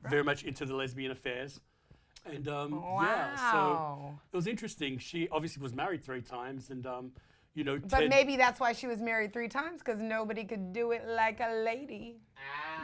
[0.04, 1.62] very much into the lesbian affairs.
[2.26, 4.98] And um, yeah, so it was interesting.
[4.98, 7.12] She obviously was married three times, and um,
[7.56, 10.72] you know, But Ted- maybe that's why she was married three times, because nobody could
[10.74, 12.18] do it like a lady.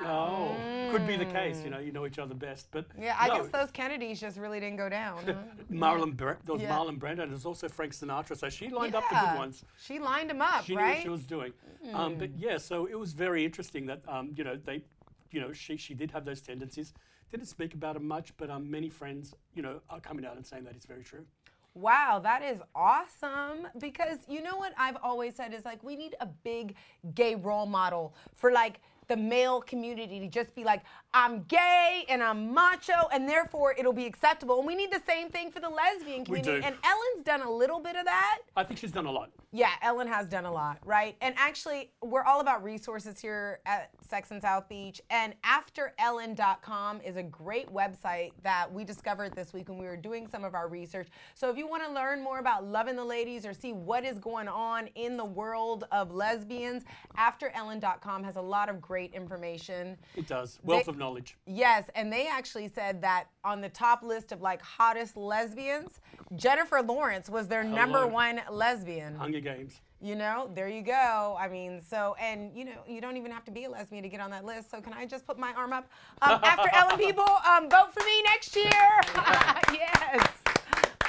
[0.04, 0.54] Oh,
[0.92, 1.62] could be the case.
[1.64, 2.68] You know, you know each other best.
[2.72, 5.24] But Yeah, I no, guess those Kennedys just really didn't go down.
[5.26, 5.34] huh?
[5.72, 6.76] Marlon, Bra- there was Yeah.
[6.78, 8.36] Marlon Brando, and there's also Frank Sinatra.
[8.38, 9.64] So she lined up the good ones.
[9.82, 10.88] She lined them up, She knew right?
[10.90, 10.96] Hmm.
[10.98, 11.54] what she was doing.
[11.94, 14.84] Um, but yeah, so it was very interesting that um, you know they,
[15.32, 16.94] you know, she she did have those tendencies.
[17.32, 20.46] Didn't speak about them much, but um, many friends, you know, are coming out and
[20.46, 21.26] saying that it's very true.
[21.76, 23.68] Wow, that is awesome.
[23.80, 26.76] Because you know what I've always said is like we need a big
[27.14, 30.82] gay role model for like the male community to just be like,
[31.14, 34.58] I'm gay and I'm macho, and therefore it'll be acceptable.
[34.58, 36.62] And we need the same thing for the lesbian We community.
[36.62, 36.66] do.
[36.66, 38.40] And Ellen's done a little bit of that.
[38.56, 39.30] I think she's done a lot.
[39.56, 41.16] Yeah, Ellen has done a lot, right?
[41.22, 45.02] And actually, we're all about resources here at Sex and South Beach.
[45.10, 50.28] And AfterEllen.com is a great website that we discovered this week when we were doing
[50.28, 51.08] some of our research.
[51.36, 54.20] So if you want to learn more about loving the ladies or see what is
[54.20, 56.84] going on in the world of lesbians,
[57.18, 59.96] AfterEllen.com has a lot of great information.
[60.18, 60.60] It does.
[60.64, 61.38] Wealth They- of knowledge.
[61.46, 66.02] Yes, and they actually said that on the top list of like hottest lesbians,
[66.36, 69.16] Jennifer Lawrence was their number one lesbian.
[69.16, 69.80] Hunger Games.
[70.02, 71.38] You know, there you go.
[71.40, 74.10] I mean, so, and you know, you don't even have to be a lesbian to
[74.10, 74.70] get on that list.
[74.70, 75.88] So, can I just put my arm up?
[76.22, 79.02] Um, after Ellen people, um, vote for me next year.
[79.72, 80.45] yes.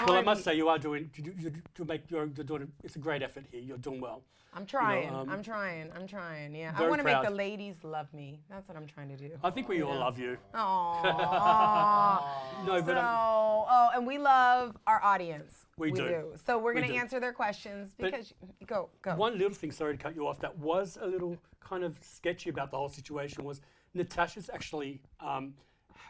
[0.04, 2.72] Well, I must say you are doing to, to, to make your you're doing.
[2.84, 3.60] It's a great effort here.
[3.60, 4.22] You're doing well.
[4.52, 5.14] I'm trying.
[5.14, 5.90] um, I'm trying.
[5.94, 6.54] I'm trying.
[6.54, 6.72] Yeah.
[6.74, 8.40] I want to make the ladies love me.
[8.48, 9.30] That's what I'm trying to do.
[9.44, 10.38] I think we all love you.
[10.54, 12.22] Aww.
[12.66, 15.66] No, but so, um, oh, and we love our audience.
[15.76, 16.32] We do.
[16.46, 16.94] So we're gonna do.
[16.94, 18.32] answer their questions because
[18.66, 19.14] go go.
[19.14, 22.48] one little thing, sorry to cut you off, that was a little kind of sketchy
[22.48, 23.60] about the whole situation was
[23.92, 25.52] Natasha's actually um,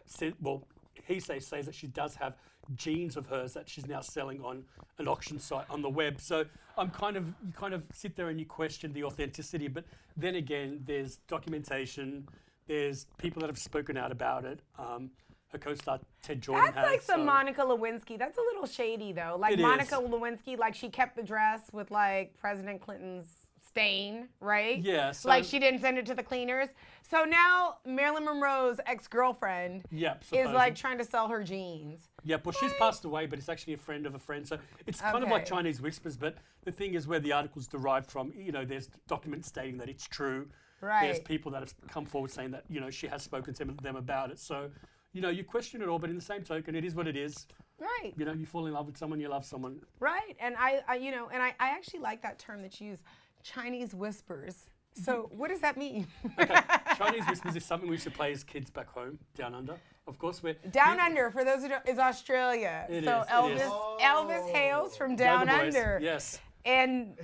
[0.07, 0.66] said, well,
[1.05, 2.37] he says says that she does have
[2.74, 4.64] genes of hers that she's now selling on
[4.98, 6.20] an auction site on the web.
[6.20, 6.44] So
[6.76, 9.84] I'm kind of you kind of sit there and you question the authenticity, but
[10.16, 12.28] then again, there's documentation,
[12.66, 14.60] there's people that have spoken out about it.
[14.78, 15.10] Um,
[15.52, 16.86] her co-star Ted Jordan That's has.
[16.90, 18.18] like some so- Monica Lewinsky.
[18.18, 19.36] That's a little shady though.
[19.38, 20.08] Like It Monica is.
[20.08, 23.28] Lewinsky, like she kept the dress with like President Clinton's
[23.64, 24.78] stain, right?
[24.82, 26.68] Yeah, so- like she didn't send it to the cleaners.
[27.08, 32.08] So now Marilyn Monroe's ex-girlfriend Yep, is like trying to sell her jeans.
[32.26, 34.46] Yeah, well, she's passed away, but it's actually a friend of a friend.
[34.46, 36.16] So it's kind of like Chinese whispers.
[36.16, 39.88] But the thing is, where the article's derived from, you know, there's documents stating that
[39.88, 40.48] it's true.
[40.80, 41.24] There's Right.
[41.24, 44.30] people that have come forward saying that, you know, she has spoken to them about
[44.30, 44.38] it.
[44.40, 44.70] So,
[45.12, 47.16] you know, you question it all, but in the same token, it is what it
[47.16, 47.46] is.
[47.78, 48.12] Right.
[48.16, 49.80] You know, you fall in love with someone, you love someone.
[50.00, 50.36] Right.
[50.40, 53.02] And I, I you know, and I, I actually like that term that you use,
[53.42, 54.68] Chinese whispers.
[55.03, 56.07] So what does that mean?
[56.40, 56.55] Okay,
[56.97, 59.76] Chinese whispers is something we used to play as kids back home, down under.
[60.09, 62.86] Of course, we're Down Under, for those who don't, is Australia.
[62.88, 64.03] It so is, Elvis, is.
[64.03, 65.49] Elvis hails from Down.
[65.49, 65.99] Under.
[66.01, 66.38] Yes.
[66.64, 67.16] And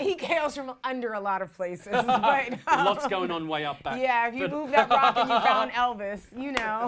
[0.00, 1.88] he hails from under a lot of places.
[1.92, 4.00] But Lots going on way up back.
[4.00, 6.86] Yeah, if you move that rock and you found Elvis, you know.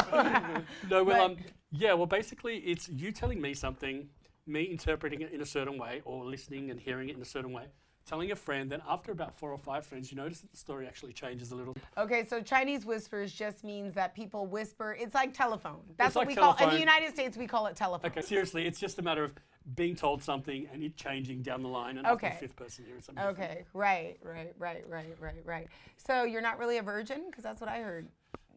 [0.88, 1.36] No, well, But- um,
[1.70, 4.08] yeah, well, basically, it's you telling me something,
[4.46, 7.52] me interpreting it in a certain way, or listening and hearing it in a certain
[7.52, 7.64] way,
[8.04, 8.70] telling a friend.
[8.70, 11.56] Then after about four or five friends, you notice that the story actually changes a
[11.56, 11.76] little.
[11.96, 14.96] okay, so Chinese whispers just means that people whisper.
[14.98, 15.80] It's like telephone.
[15.96, 16.78] That's It's what like we call in the.
[16.80, 17.36] United States.
[17.36, 18.10] We call it telephone.
[18.10, 19.32] Okay, seriously, it's just a matter of
[19.76, 22.34] being told something and it changing down the line, and after Okay.
[22.40, 23.24] the fifth person hearing something.
[23.24, 23.50] different.
[23.50, 25.68] Okay, right, right, right, right, right, right.
[25.96, 28.08] So you're not really a virgin, because that's what I heard.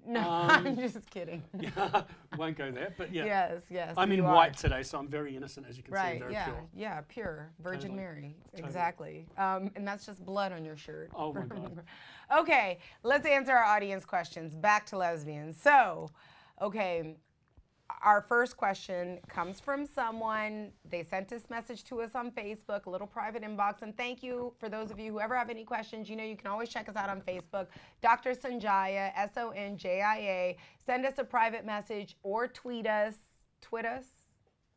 [0.08, 1.44] No, Um, I'm just kidding.
[2.38, 3.26] Won't go there, but yeah.
[3.26, 3.94] Yes, yes.
[3.98, 4.34] I'm in are.
[4.34, 6.64] white today, so I'm very innocent, as you can see, Right, very yeah, pure.
[6.76, 7.98] yeah, pure Virgin Totally.
[7.98, 8.68] Mary, Totally.
[8.68, 9.26] exactly.
[9.38, 11.12] Um, and that's just blood on your shirt.
[11.16, 11.82] Oh my God.
[12.40, 14.54] okay, let's answer our audience questions.
[14.56, 15.60] Back to lesbians.
[15.62, 16.10] So,
[16.62, 17.16] okay,
[18.06, 20.72] our first question comes from someone.
[20.90, 23.82] They sent this message to us on Facebook, a little private inbox.
[23.82, 26.08] And thank you for those of you who ever have any questions.
[26.08, 27.68] You know, you can always check us out on Facebook,
[28.04, 28.34] Dr.
[28.36, 30.58] Sonjia, S O N J I A.
[30.86, 33.16] Send us a private message or tweet us.
[33.60, 34.06] Tweet us?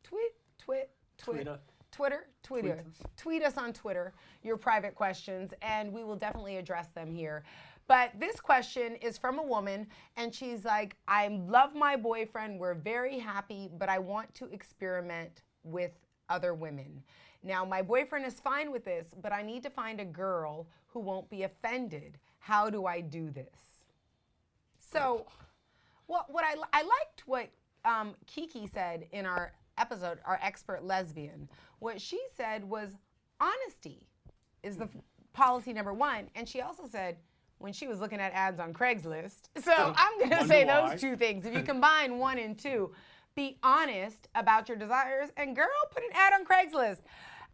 [0.03, 1.35] Tweet, tweet, tweet.
[1.37, 1.59] Twitter.
[1.91, 3.11] Twitter, Twitter, Tweet us.
[3.17, 4.13] tweet us on Twitter
[4.43, 7.43] your private questions, and we will definitely address them here.
[7.89, 12.59] But this question is from a woman, and she's like, I love my boyfriend.
[12.59, 15.89] We're very happy, but I want to experiment with
[16.29, 17.01] other women.
[17.41, 20.99] Now, my boyfriend is fine with this, but I need to find a girl who
[20.99, 22.19] won't be offended.
[22.37, 23.87] How do I do this?
[24.79, 25.25] So,
[26.05, 27.49] what what I I liked what
[27.85, 31.49] um, Kiki said in our episode, our expert lesbian.
[31.79, 32.89] What she said was
[33.41, 34.05] honesty
[34.61, 34.89] is the
[35.33, 37.17] policy number one, and she also said
[37.59, 39.49] when she was looking at ads on Craigslist.
[39.63, 40.89] So I'm gonna say why.
[40.91, 41.45] those two things.
[41.45, 42.91] If you combine one and two,
[43.35, 46.99] be honest about your desires, and girl, put an ad on Craigslist.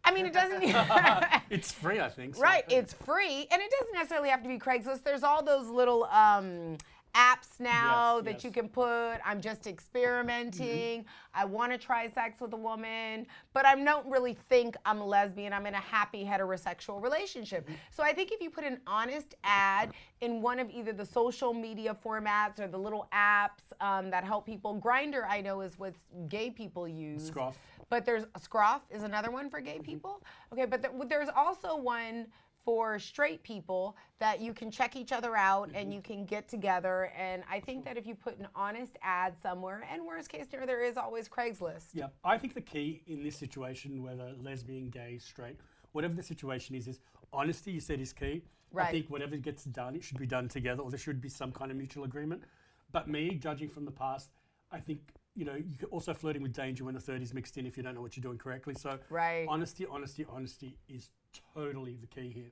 [0.04, 0.62] I mean, it doesn't.
[1.50, 2.36] It's free, I think.
[2.36, 5.02] so- Right, it's free, and it doesn't necessarily have to be Craigslist.
[5.02, 6.76] There's all those little um,
[7.16, 8.44] apps now Yes, that yes.
[8.44, 9.16] you can put.
[9.24, 11.00] I'm just experimenting.
[11.00, 11.08] Mm-hmm.
[11.34, 15.06] I want to try sex with a woman, but I don't really think I'm a
[15.06, 15.52] lesbian.
[15.52, 17.64] I'm in a happy heterosexual relationship.
[17.64, 17.74] Mm-hmm.
[17.90, 21.54] So I think if you put an honest ad in one of either the social
[21.54, 25.94] media formats or the little apps um, that help people, Grindr I know is what
[26.28, 27.26] gay people use.
[27.26, 27.58] Scruff.
[27.88, 29.82] But there's a scruff is another one for gay mm-hmm.
[29.82, 30.22] people.
[30.52, 32.26] Okay, but there, there's also one
[32.66, 35.92] for straight people that you can check each other out and mm-hmm.
[35.92, 37.12] you can get together.
[37.16, 40.66] And I think that if you put an honest ad somewhere, and worst case scenario,
[40.66, 41.86] there is always Craigslist.
[41.94, 45.56] Yeah, I think the key in this situation, whether lesbian, gay, straight,
[45.92, 46.98] whatever the situation is, is
[47.32, 47.70] honesty.
[47.70, 48.42] You said is key.
[48.72, 48.88] Right.
[48.88, 51.52] I think whatever gets done, it should be done together, or there should be some
[51.52, 52.42] kind of mutual agreement.
[52.90, 54.30] But me, judging from the past,
[54.72, 55.00] I think
[55.36, 57.84] you know you're also flirting with danger when the third is mixed in if you
[57.84, 58.74] don't know what you're doing correctly.
[58.74, 59.46] So Right.
[59.48, 61.10] honesty, honesty, honesty is
[61.54, 62.50] totally the key here.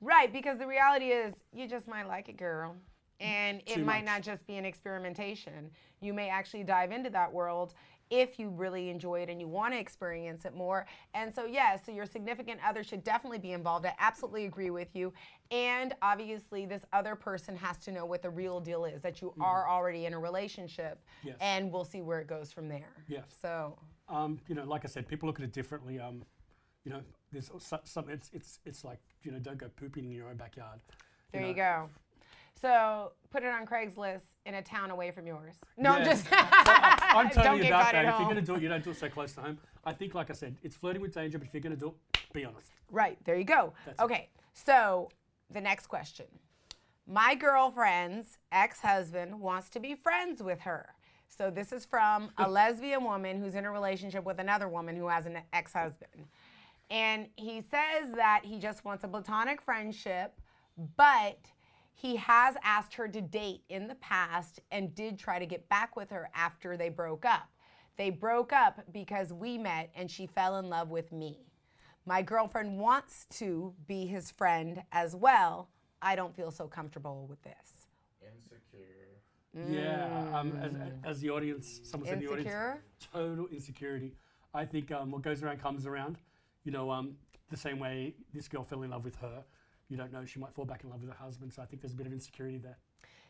[0.00, 2.76] Right, because the reality is you just might like it, girl.
[3.18, 4.16] And it Too might much.
[4.16, 5.70] not just be an experimentation.
[6.02, 7.72] You may actually dive into that world
[8.10, 10.86] if you really enjoy it and you want to experience it more.
[11.14, 13.86] And so, yes, so your significant other should definitely be involved.
[13.86, 15.14] I absolutely agree with you.
[15.50, 19.32] And obviously, this other person has to know what the real deal is that you
[19.40, 21.02] are already in a relationship.
[21.24, 21.36] Yes.
[21.40, 22.92] And we'll see where it goes from there.
[23.08, 23.24] Yes.
[23.40, 23.78] So,
[24.08, 25.98] Um, you know, like I said, people look at it differently.
[25.98, 26.22] Um,
[26.84, 27.00] you know,
[27.36, 28.08] there's so- some.
[28.08, 30.80] It's it's it's like you know, don't go pooping in your own backyard.
[31.32, 31.48] there know.
[31.48, 31.88] you go.
[32.58, 35.54] So, put it on Craigslist in a town away from yours.
[35.76, 36.04] No, I'm Yeah.
[36.06, 36.26] just.
[36.32, 38.04] I'm Don't totally get about that.
[38.06, 39.58] at If you're going to do it, you don't do it so close to home.
[39.84, 41.88] I think, like I said, it's flirting with danger, but if you're going to do
[42.12, 42.70] it, be honest.
[42.90, 43.74] Right, there you go.
[43.84, 44.04] That's it.
[44.04, 45.10] okay, so
[45.50, 46.26] the next question.
[47.06, 50.88] My girlfriend's ex husband wants to be friends with her.
[51.28, 55.08] So this is from a lesbian woman who's in a relationship with another woman who
[55.08, 56.24] has an ex husband.
[56.90, 60.40] And he says that he just wants a platonic friendship,
[60.96, 61.38] but
[61.94, 65.96] he has asked her to date in the past and did try to get back
[65.96, 67.48] with her after they broke up.
[67.96, 71.46] They broke up because we met and she fell in love with me.
[72.04, 75.70] My girlfriend wants to be his friend as well.
[76.02, 77.88] I don't feel so comfortable with this.
[78.22, 79.72] Insecure.
[79.74, 80.38] Yeah.
[80.38, 82.82] Um, as, as the audience, someone said in the audience, Insecure?
[83.12, 84.12] total insecurity.
[84.54, 86.18] I think um, what goes around comes around.
[86.66, 87.14] You know, um,
[87.48, 89.44] the same way this girl fell in love with her.
[89.88, 91.52] You don't know she might fall back in love with her husband.
[91.52, 92.76] So I think there's a bit of insecurity there.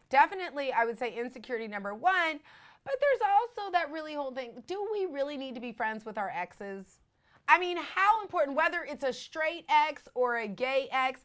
[0.09, 2.41] Definitely, I would say insecurity number one,
[2.85, 4.63] but there's also that really whole thing.
[4.67, 7.01] Do we really need to be friends with our exes?
[7.47, 11.21] I mean, how important, whether it's a straight ex or a gay ex,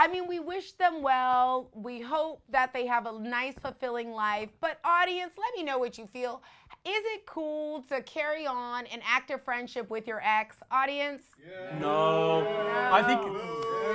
[0.00, 1.70] I mean, we wish them well.
[1.74, 4.48] We hope that they have a nice, fulfilling life.
[4.60, 6.40] But, audience, let me know what you feel.
[6.84, 10.56] Is it cool to carry on an active friendship with your ex?
[10.70, 11.22] Audience?
[11.80, 12.46] No.
[12.92, 13.20] I think.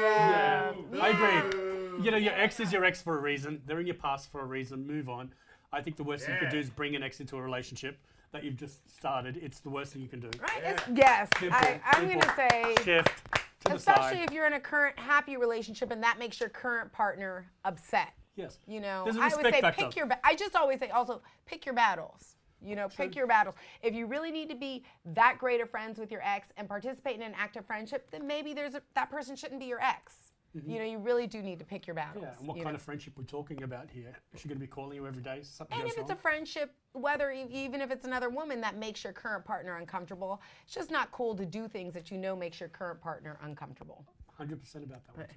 [0.02, 0.74] Yeah.
[1.02, 2.04] I agree.
[2.04, 3.62] You know, your ex is your ex for a reason.
[3.66, 4.86] They're in your past for a reason.
[4.86, 5.34] Move on.
[5.72, 7.98] I think the worst thing you could do is bring an ex into a relationship
[8.34, 9.38] that you've just started.
[9.42, 10.30] It's the worst thing you can do.
[10.42, 10.64] Right?
[10.64, 11.30] It's- Yes.
[11.40, 12.76] Simple, I, I'm going to say.
[12.84, 16.92] Shift to Especially if you're in a current happy relationship and that makes your current
[16.92, 18.14] partner upset.
[18.36, 18.58] Yes.
[18.68, 19.86] You know, I would say factor.
[19.86, 20.08] pick your.
[20.08, 22.36] Ba- I just always say also pick your battles.
[22.66, 23.56] You know, pick your battles.
[23.82, 27.18] If you really need to be that great of friends with your ex and participate
[27.18, 30.23] in an active friendship, then maybe there's a, that person shouldn't be your ex.
[30.54, 32.26] You know, you really do need to pick your battles.
[32.26, 32.34] Mm-hmm.
[32.34, 32.76] Yeah, and what kind know.
[32.76, 34.16] of friendship we're talking about here?
[34.34, 35.40] Is she going to be calling you every day?
[35.42, 39.14] Something And if it's a friendship, whether even if it's another woman that makes your
[39.14, 42.70] current partner uncomfortable, it's just not cool to do things that you know makes your
[42.70, 44.06] current partner uncomfortable.
[44.40, 44.52] 100%
[44.84, 45.34] about that one too.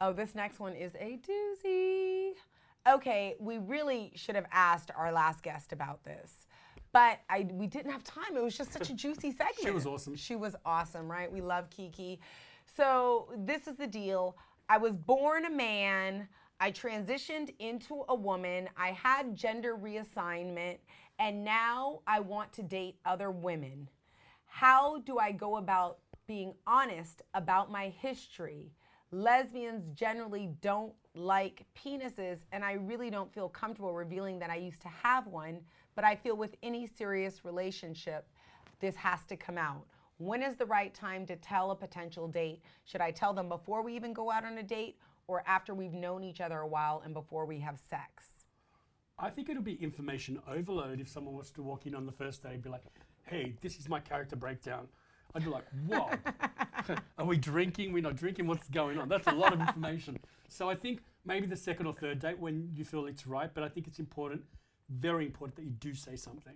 [0.00, 2.32] Oh, this next one is a doozy.
[2.86, 6.46] Okay, we really should have asked our last guest about this,
[6.92, 8.36] but I we didn't have time.
[8.36, 9.56] It was just such a juicy segment.
[9.62, 10.14] She was awesome.
[10.16, 11.32] She was awesome, right?
[11.32, 12.20] We love Kiki.
[12.76, 14.36] So this is the deal.
[14.68, 16.28] I was born a man.
[16.58, 18.68] I transitioned into a woman.
[18.76, 20.78] I had gender reassignment,
[21.18, 23.88] and now I want to date other women.
[24.46, 28.72] How do I go about being honest about my history?
[29.12, 34.80] Lesbians generally don't like penises, and I really don't feel comfortable revealing that I used
[34.82, 35.60] to have one,
[35.94, 38.26] but I feel with any serious relationship,
[38.80, 39.86] this has to come out.
[40.18, 42.62] When is the right time to tell a potential date?
[42.84, 44.96] Should I tell them before we even go out on a date
[45.26, 48.46] or after we've known each other a while and before we have sex?
[49.18, 52.44] I think it'll be information overload if someone was to walk in on the first
[52.44, 52.82] day and be like,
[53.24, 54.86] hey, this is my character breakdown.
[55.34, 56.08] I'd be like, whoa.
[57.18, 57.92] Are we drinking?
[57.92, 58.46] We're not drinking.
[58.46, 59.08] What's going on?
[59.08, 60.18] That's a lot of information.
[60.48, 63.64] So I think maybe the second or third date when you feel it's right, but
[63.64, 64.42] I think it's important,
[64.90, 66.54] very important that you do say something.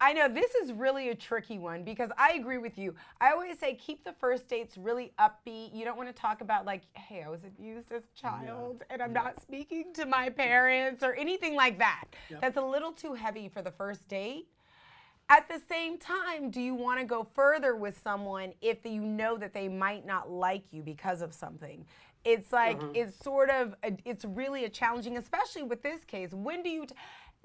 [0.00, 2.94] I know this is really a tricky one because I agree with you.
[3.20, 5.74] I always say keep the first dates really upbeat.
[5.74, 9.00] You don't want to talk about like, hey, I was abused as a child and
[9.00, 12.04] I'm not speaking to my parents or anything like that.
[12.40, 14.48] That's a little too heavy for the first date.
[15.28, 19.36] At the same time, do you want to go further with someone if you know
[19.38, 21.84] that they might not like you because of something?
[22.24, 22.94] It's like mm-hmm.
[22.94, 26.32] it's sort of a, it's really a challenging, especially with this case.
[26.32, 26.94] When do you, t-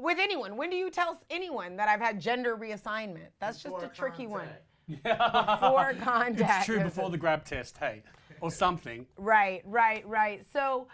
[0.02, 3.28] with anyone, when do you tell anyone that I've had gender reassignment?
[3.40, 4.48] That's just a tricky one.
[4.88, 6.40] before contact.
[6.40, 8.04] It's true is before a- the grab test, hey,
[8.42, 9.06] or something.
[9.18, 10.46] Right, right, right.
[10.52, 10.88] So,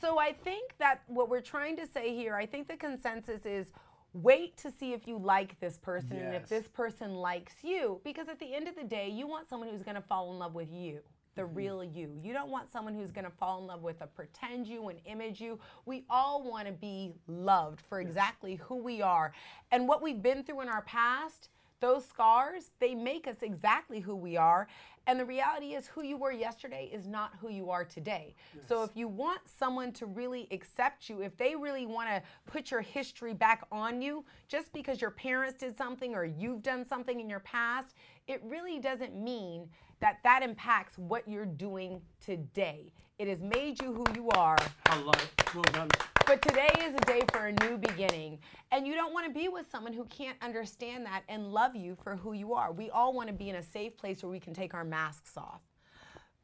[0.00, 3.68] so I think that what we're trying to say here, I think the consensus is
[4.12, 8.28] wait to see if you like this person and if this person likes you, because
[8.28, 10.54] at the end of the day, you want someone who's going to fall in love
[10.54, 11.00] with you.
[11.34, 11.56] The Mm-hmm.
[11.56, 12.18] real you.
[12.22, 14.98] You don't want someone who's going to fall in love with a pretend you, an
[15.04, 15.58] image you.
[15.84, 19.32] We all want to be loved for exactly who we are.
[19.72, 21.48] And what we've been through in our past,
[21.80, 24.68] those scars, they make us exactly who we are.
[25.06, 28.34] And the reality is, who you were yesterday is not who you are today.
[28.66, 32.70] So, if you want someone to really accept you, if they really want to put
[32.70, 37.20] your history back on you, just because your parents did something or you've done something
[37.20, 37.94] in your past,
[38.28, 39.68] it really doesn't mean
[40.04, 42.92] that that impacts what you're doing today.
[43.18, 44.58] It has made you who you are.
[44.84, 45.54] I love it.
[45.54, 45.88] Well done.
[46.26, 48.38] But today is a day for a new beginning.
[48.70, 51.96] And you don't want to be with someone who can't understand that and love you
[52.02, 52.70] for who you are.
[52.70, 55.38] We all want to be in a safe place where we can take our masks
[55.38, 55.62] off.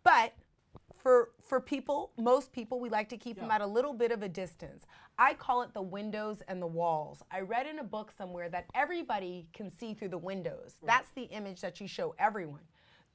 [0.05, 0.33] But
[0.97, 4.23] for for people, most people, we like to keep them at a little bit of
[4.23, 4.87] a distance.
[5.19, 7.23] I call it the windows and the walls.
[7.31, 10.77] I read in a book somewhere that everybody can see through the windows.
[10.83, 12.61] That's the image that you show everyone.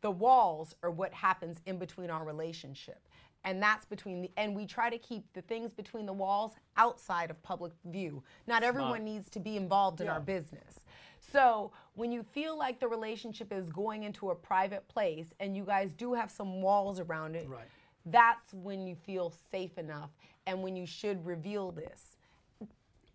[0.06, 3.00] The walls are what happens in between our relationship.
[3.44, 7.32] And that's between the and we try to keep the things between the walls outside
[7.32, 8.22] of public view.
[8.46, 10.82] Not everyone needs to be involved in our business.
[11.20, 15.64] So when you feel like the relationship is going into a private place and you
[15.64, 17.66] guys do have some walls around it, Right.
[18.06, 20.12] that's when you feel safe enough
[20.46, 22.18] and when you should reveal this.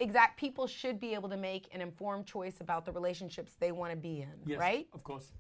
[0.01, 3.93] Exact people should be able to make an informed choice about the relationships they want
[3.93, 4.88] to be in, Yes, right?
[4.93, 5.30] Of course.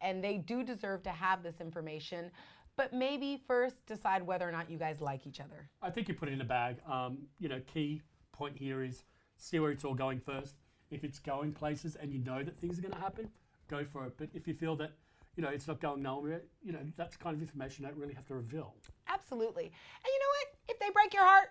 [0.00, 2.30] And they do deserve to have this information,
[2.76, 5.68] but maybe first decide whether or not you guys like each other.
[5.82, 6.76] I think you put it in a bag.
[6.88, 9.04] Um, you know, key point here is
[9.36, 10.54] see where it's all going first.
[10.90, 13.28] If it's going places and you know that things are going to happen,
[13.68, 14.14] go for it.
[14.16, 14.92] But if you feel that,
[15.36, 18.14] you know, it's not going nowhere, you know, that's kind of information you don't really
[18.14, 18.74] have to reveal.
[19.08, 19.64] Absolutely.
[19.64, 20.74] And you know what?
[20.74, 21.48] If they break your heart,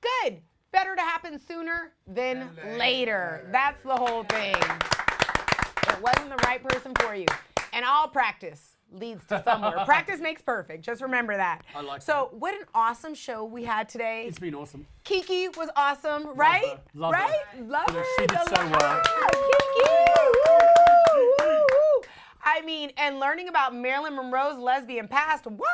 [0.00, 0.40] good.
[0.72, 3.48] Better to happen sooner than later.
[3.50, 4.54] That's the whole thing.
[4.54, 7.26] It wasn't the right person for you.
[7.72, 9.78] And all practice leads to somewhere.
[9.84, 10.84] practice makes perfect.
[10.84, 11.62] Just remember that.
[11.74, 12.04] I like it.
[12.04, 14.24] so, what an awesome show we had today.
[14.26, 14.86] It's been awesome.
[15.04, 16.64] Kiki was awesome, right?
[16.66, 16.80] her.
[16.94, 17.20] Love her.
[17.22, 17.68] right?
[17.68, 18.04] Love You her.
[18.18, 19.02] she did so love- well.
[19.02, 19.90] Kiki!
[20.48, 22.02] Woo, woo, woo.
[22.44, 25.46] I mean, and learning about Marilyn Monroe's lesbian past.
[25.46, 25.66] What?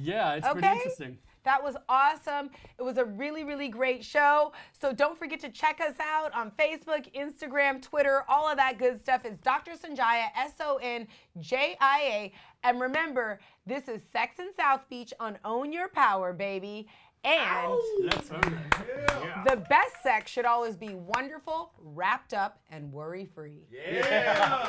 [0.00, 1.18] Yeah, it's pretty interesting.
[1.46, 2.50] That was awesome.
[2.76, 4.52] It was a really, really great show.
[4.72, 9.00] So don't forget to check us out on Facebook, Instagram, Twitter, all of that good
[9.00, 9.24] stuff.
[9.24, 9.72] It's Dr.
[9.74, 11.06] Sonjia, S O N
[11.38, 12.32] J I A.
[12.64, 16.88] And remember, this is Sex in South Beach on Own Your Power, baby.
[17.22, 19.48] And Let's own it.
[19.48, 23.62] the best sex should always be wonderful, wrapped up, and worry free.
[23.72, 24.66] Yeah.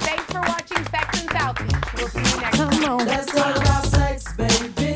[0.00, 1.94] Thanks for watching Sex in South Beach.
[1.94, 2.98] We'll see you next time.
[3.06, 4.95] Let's talk about sex, baby.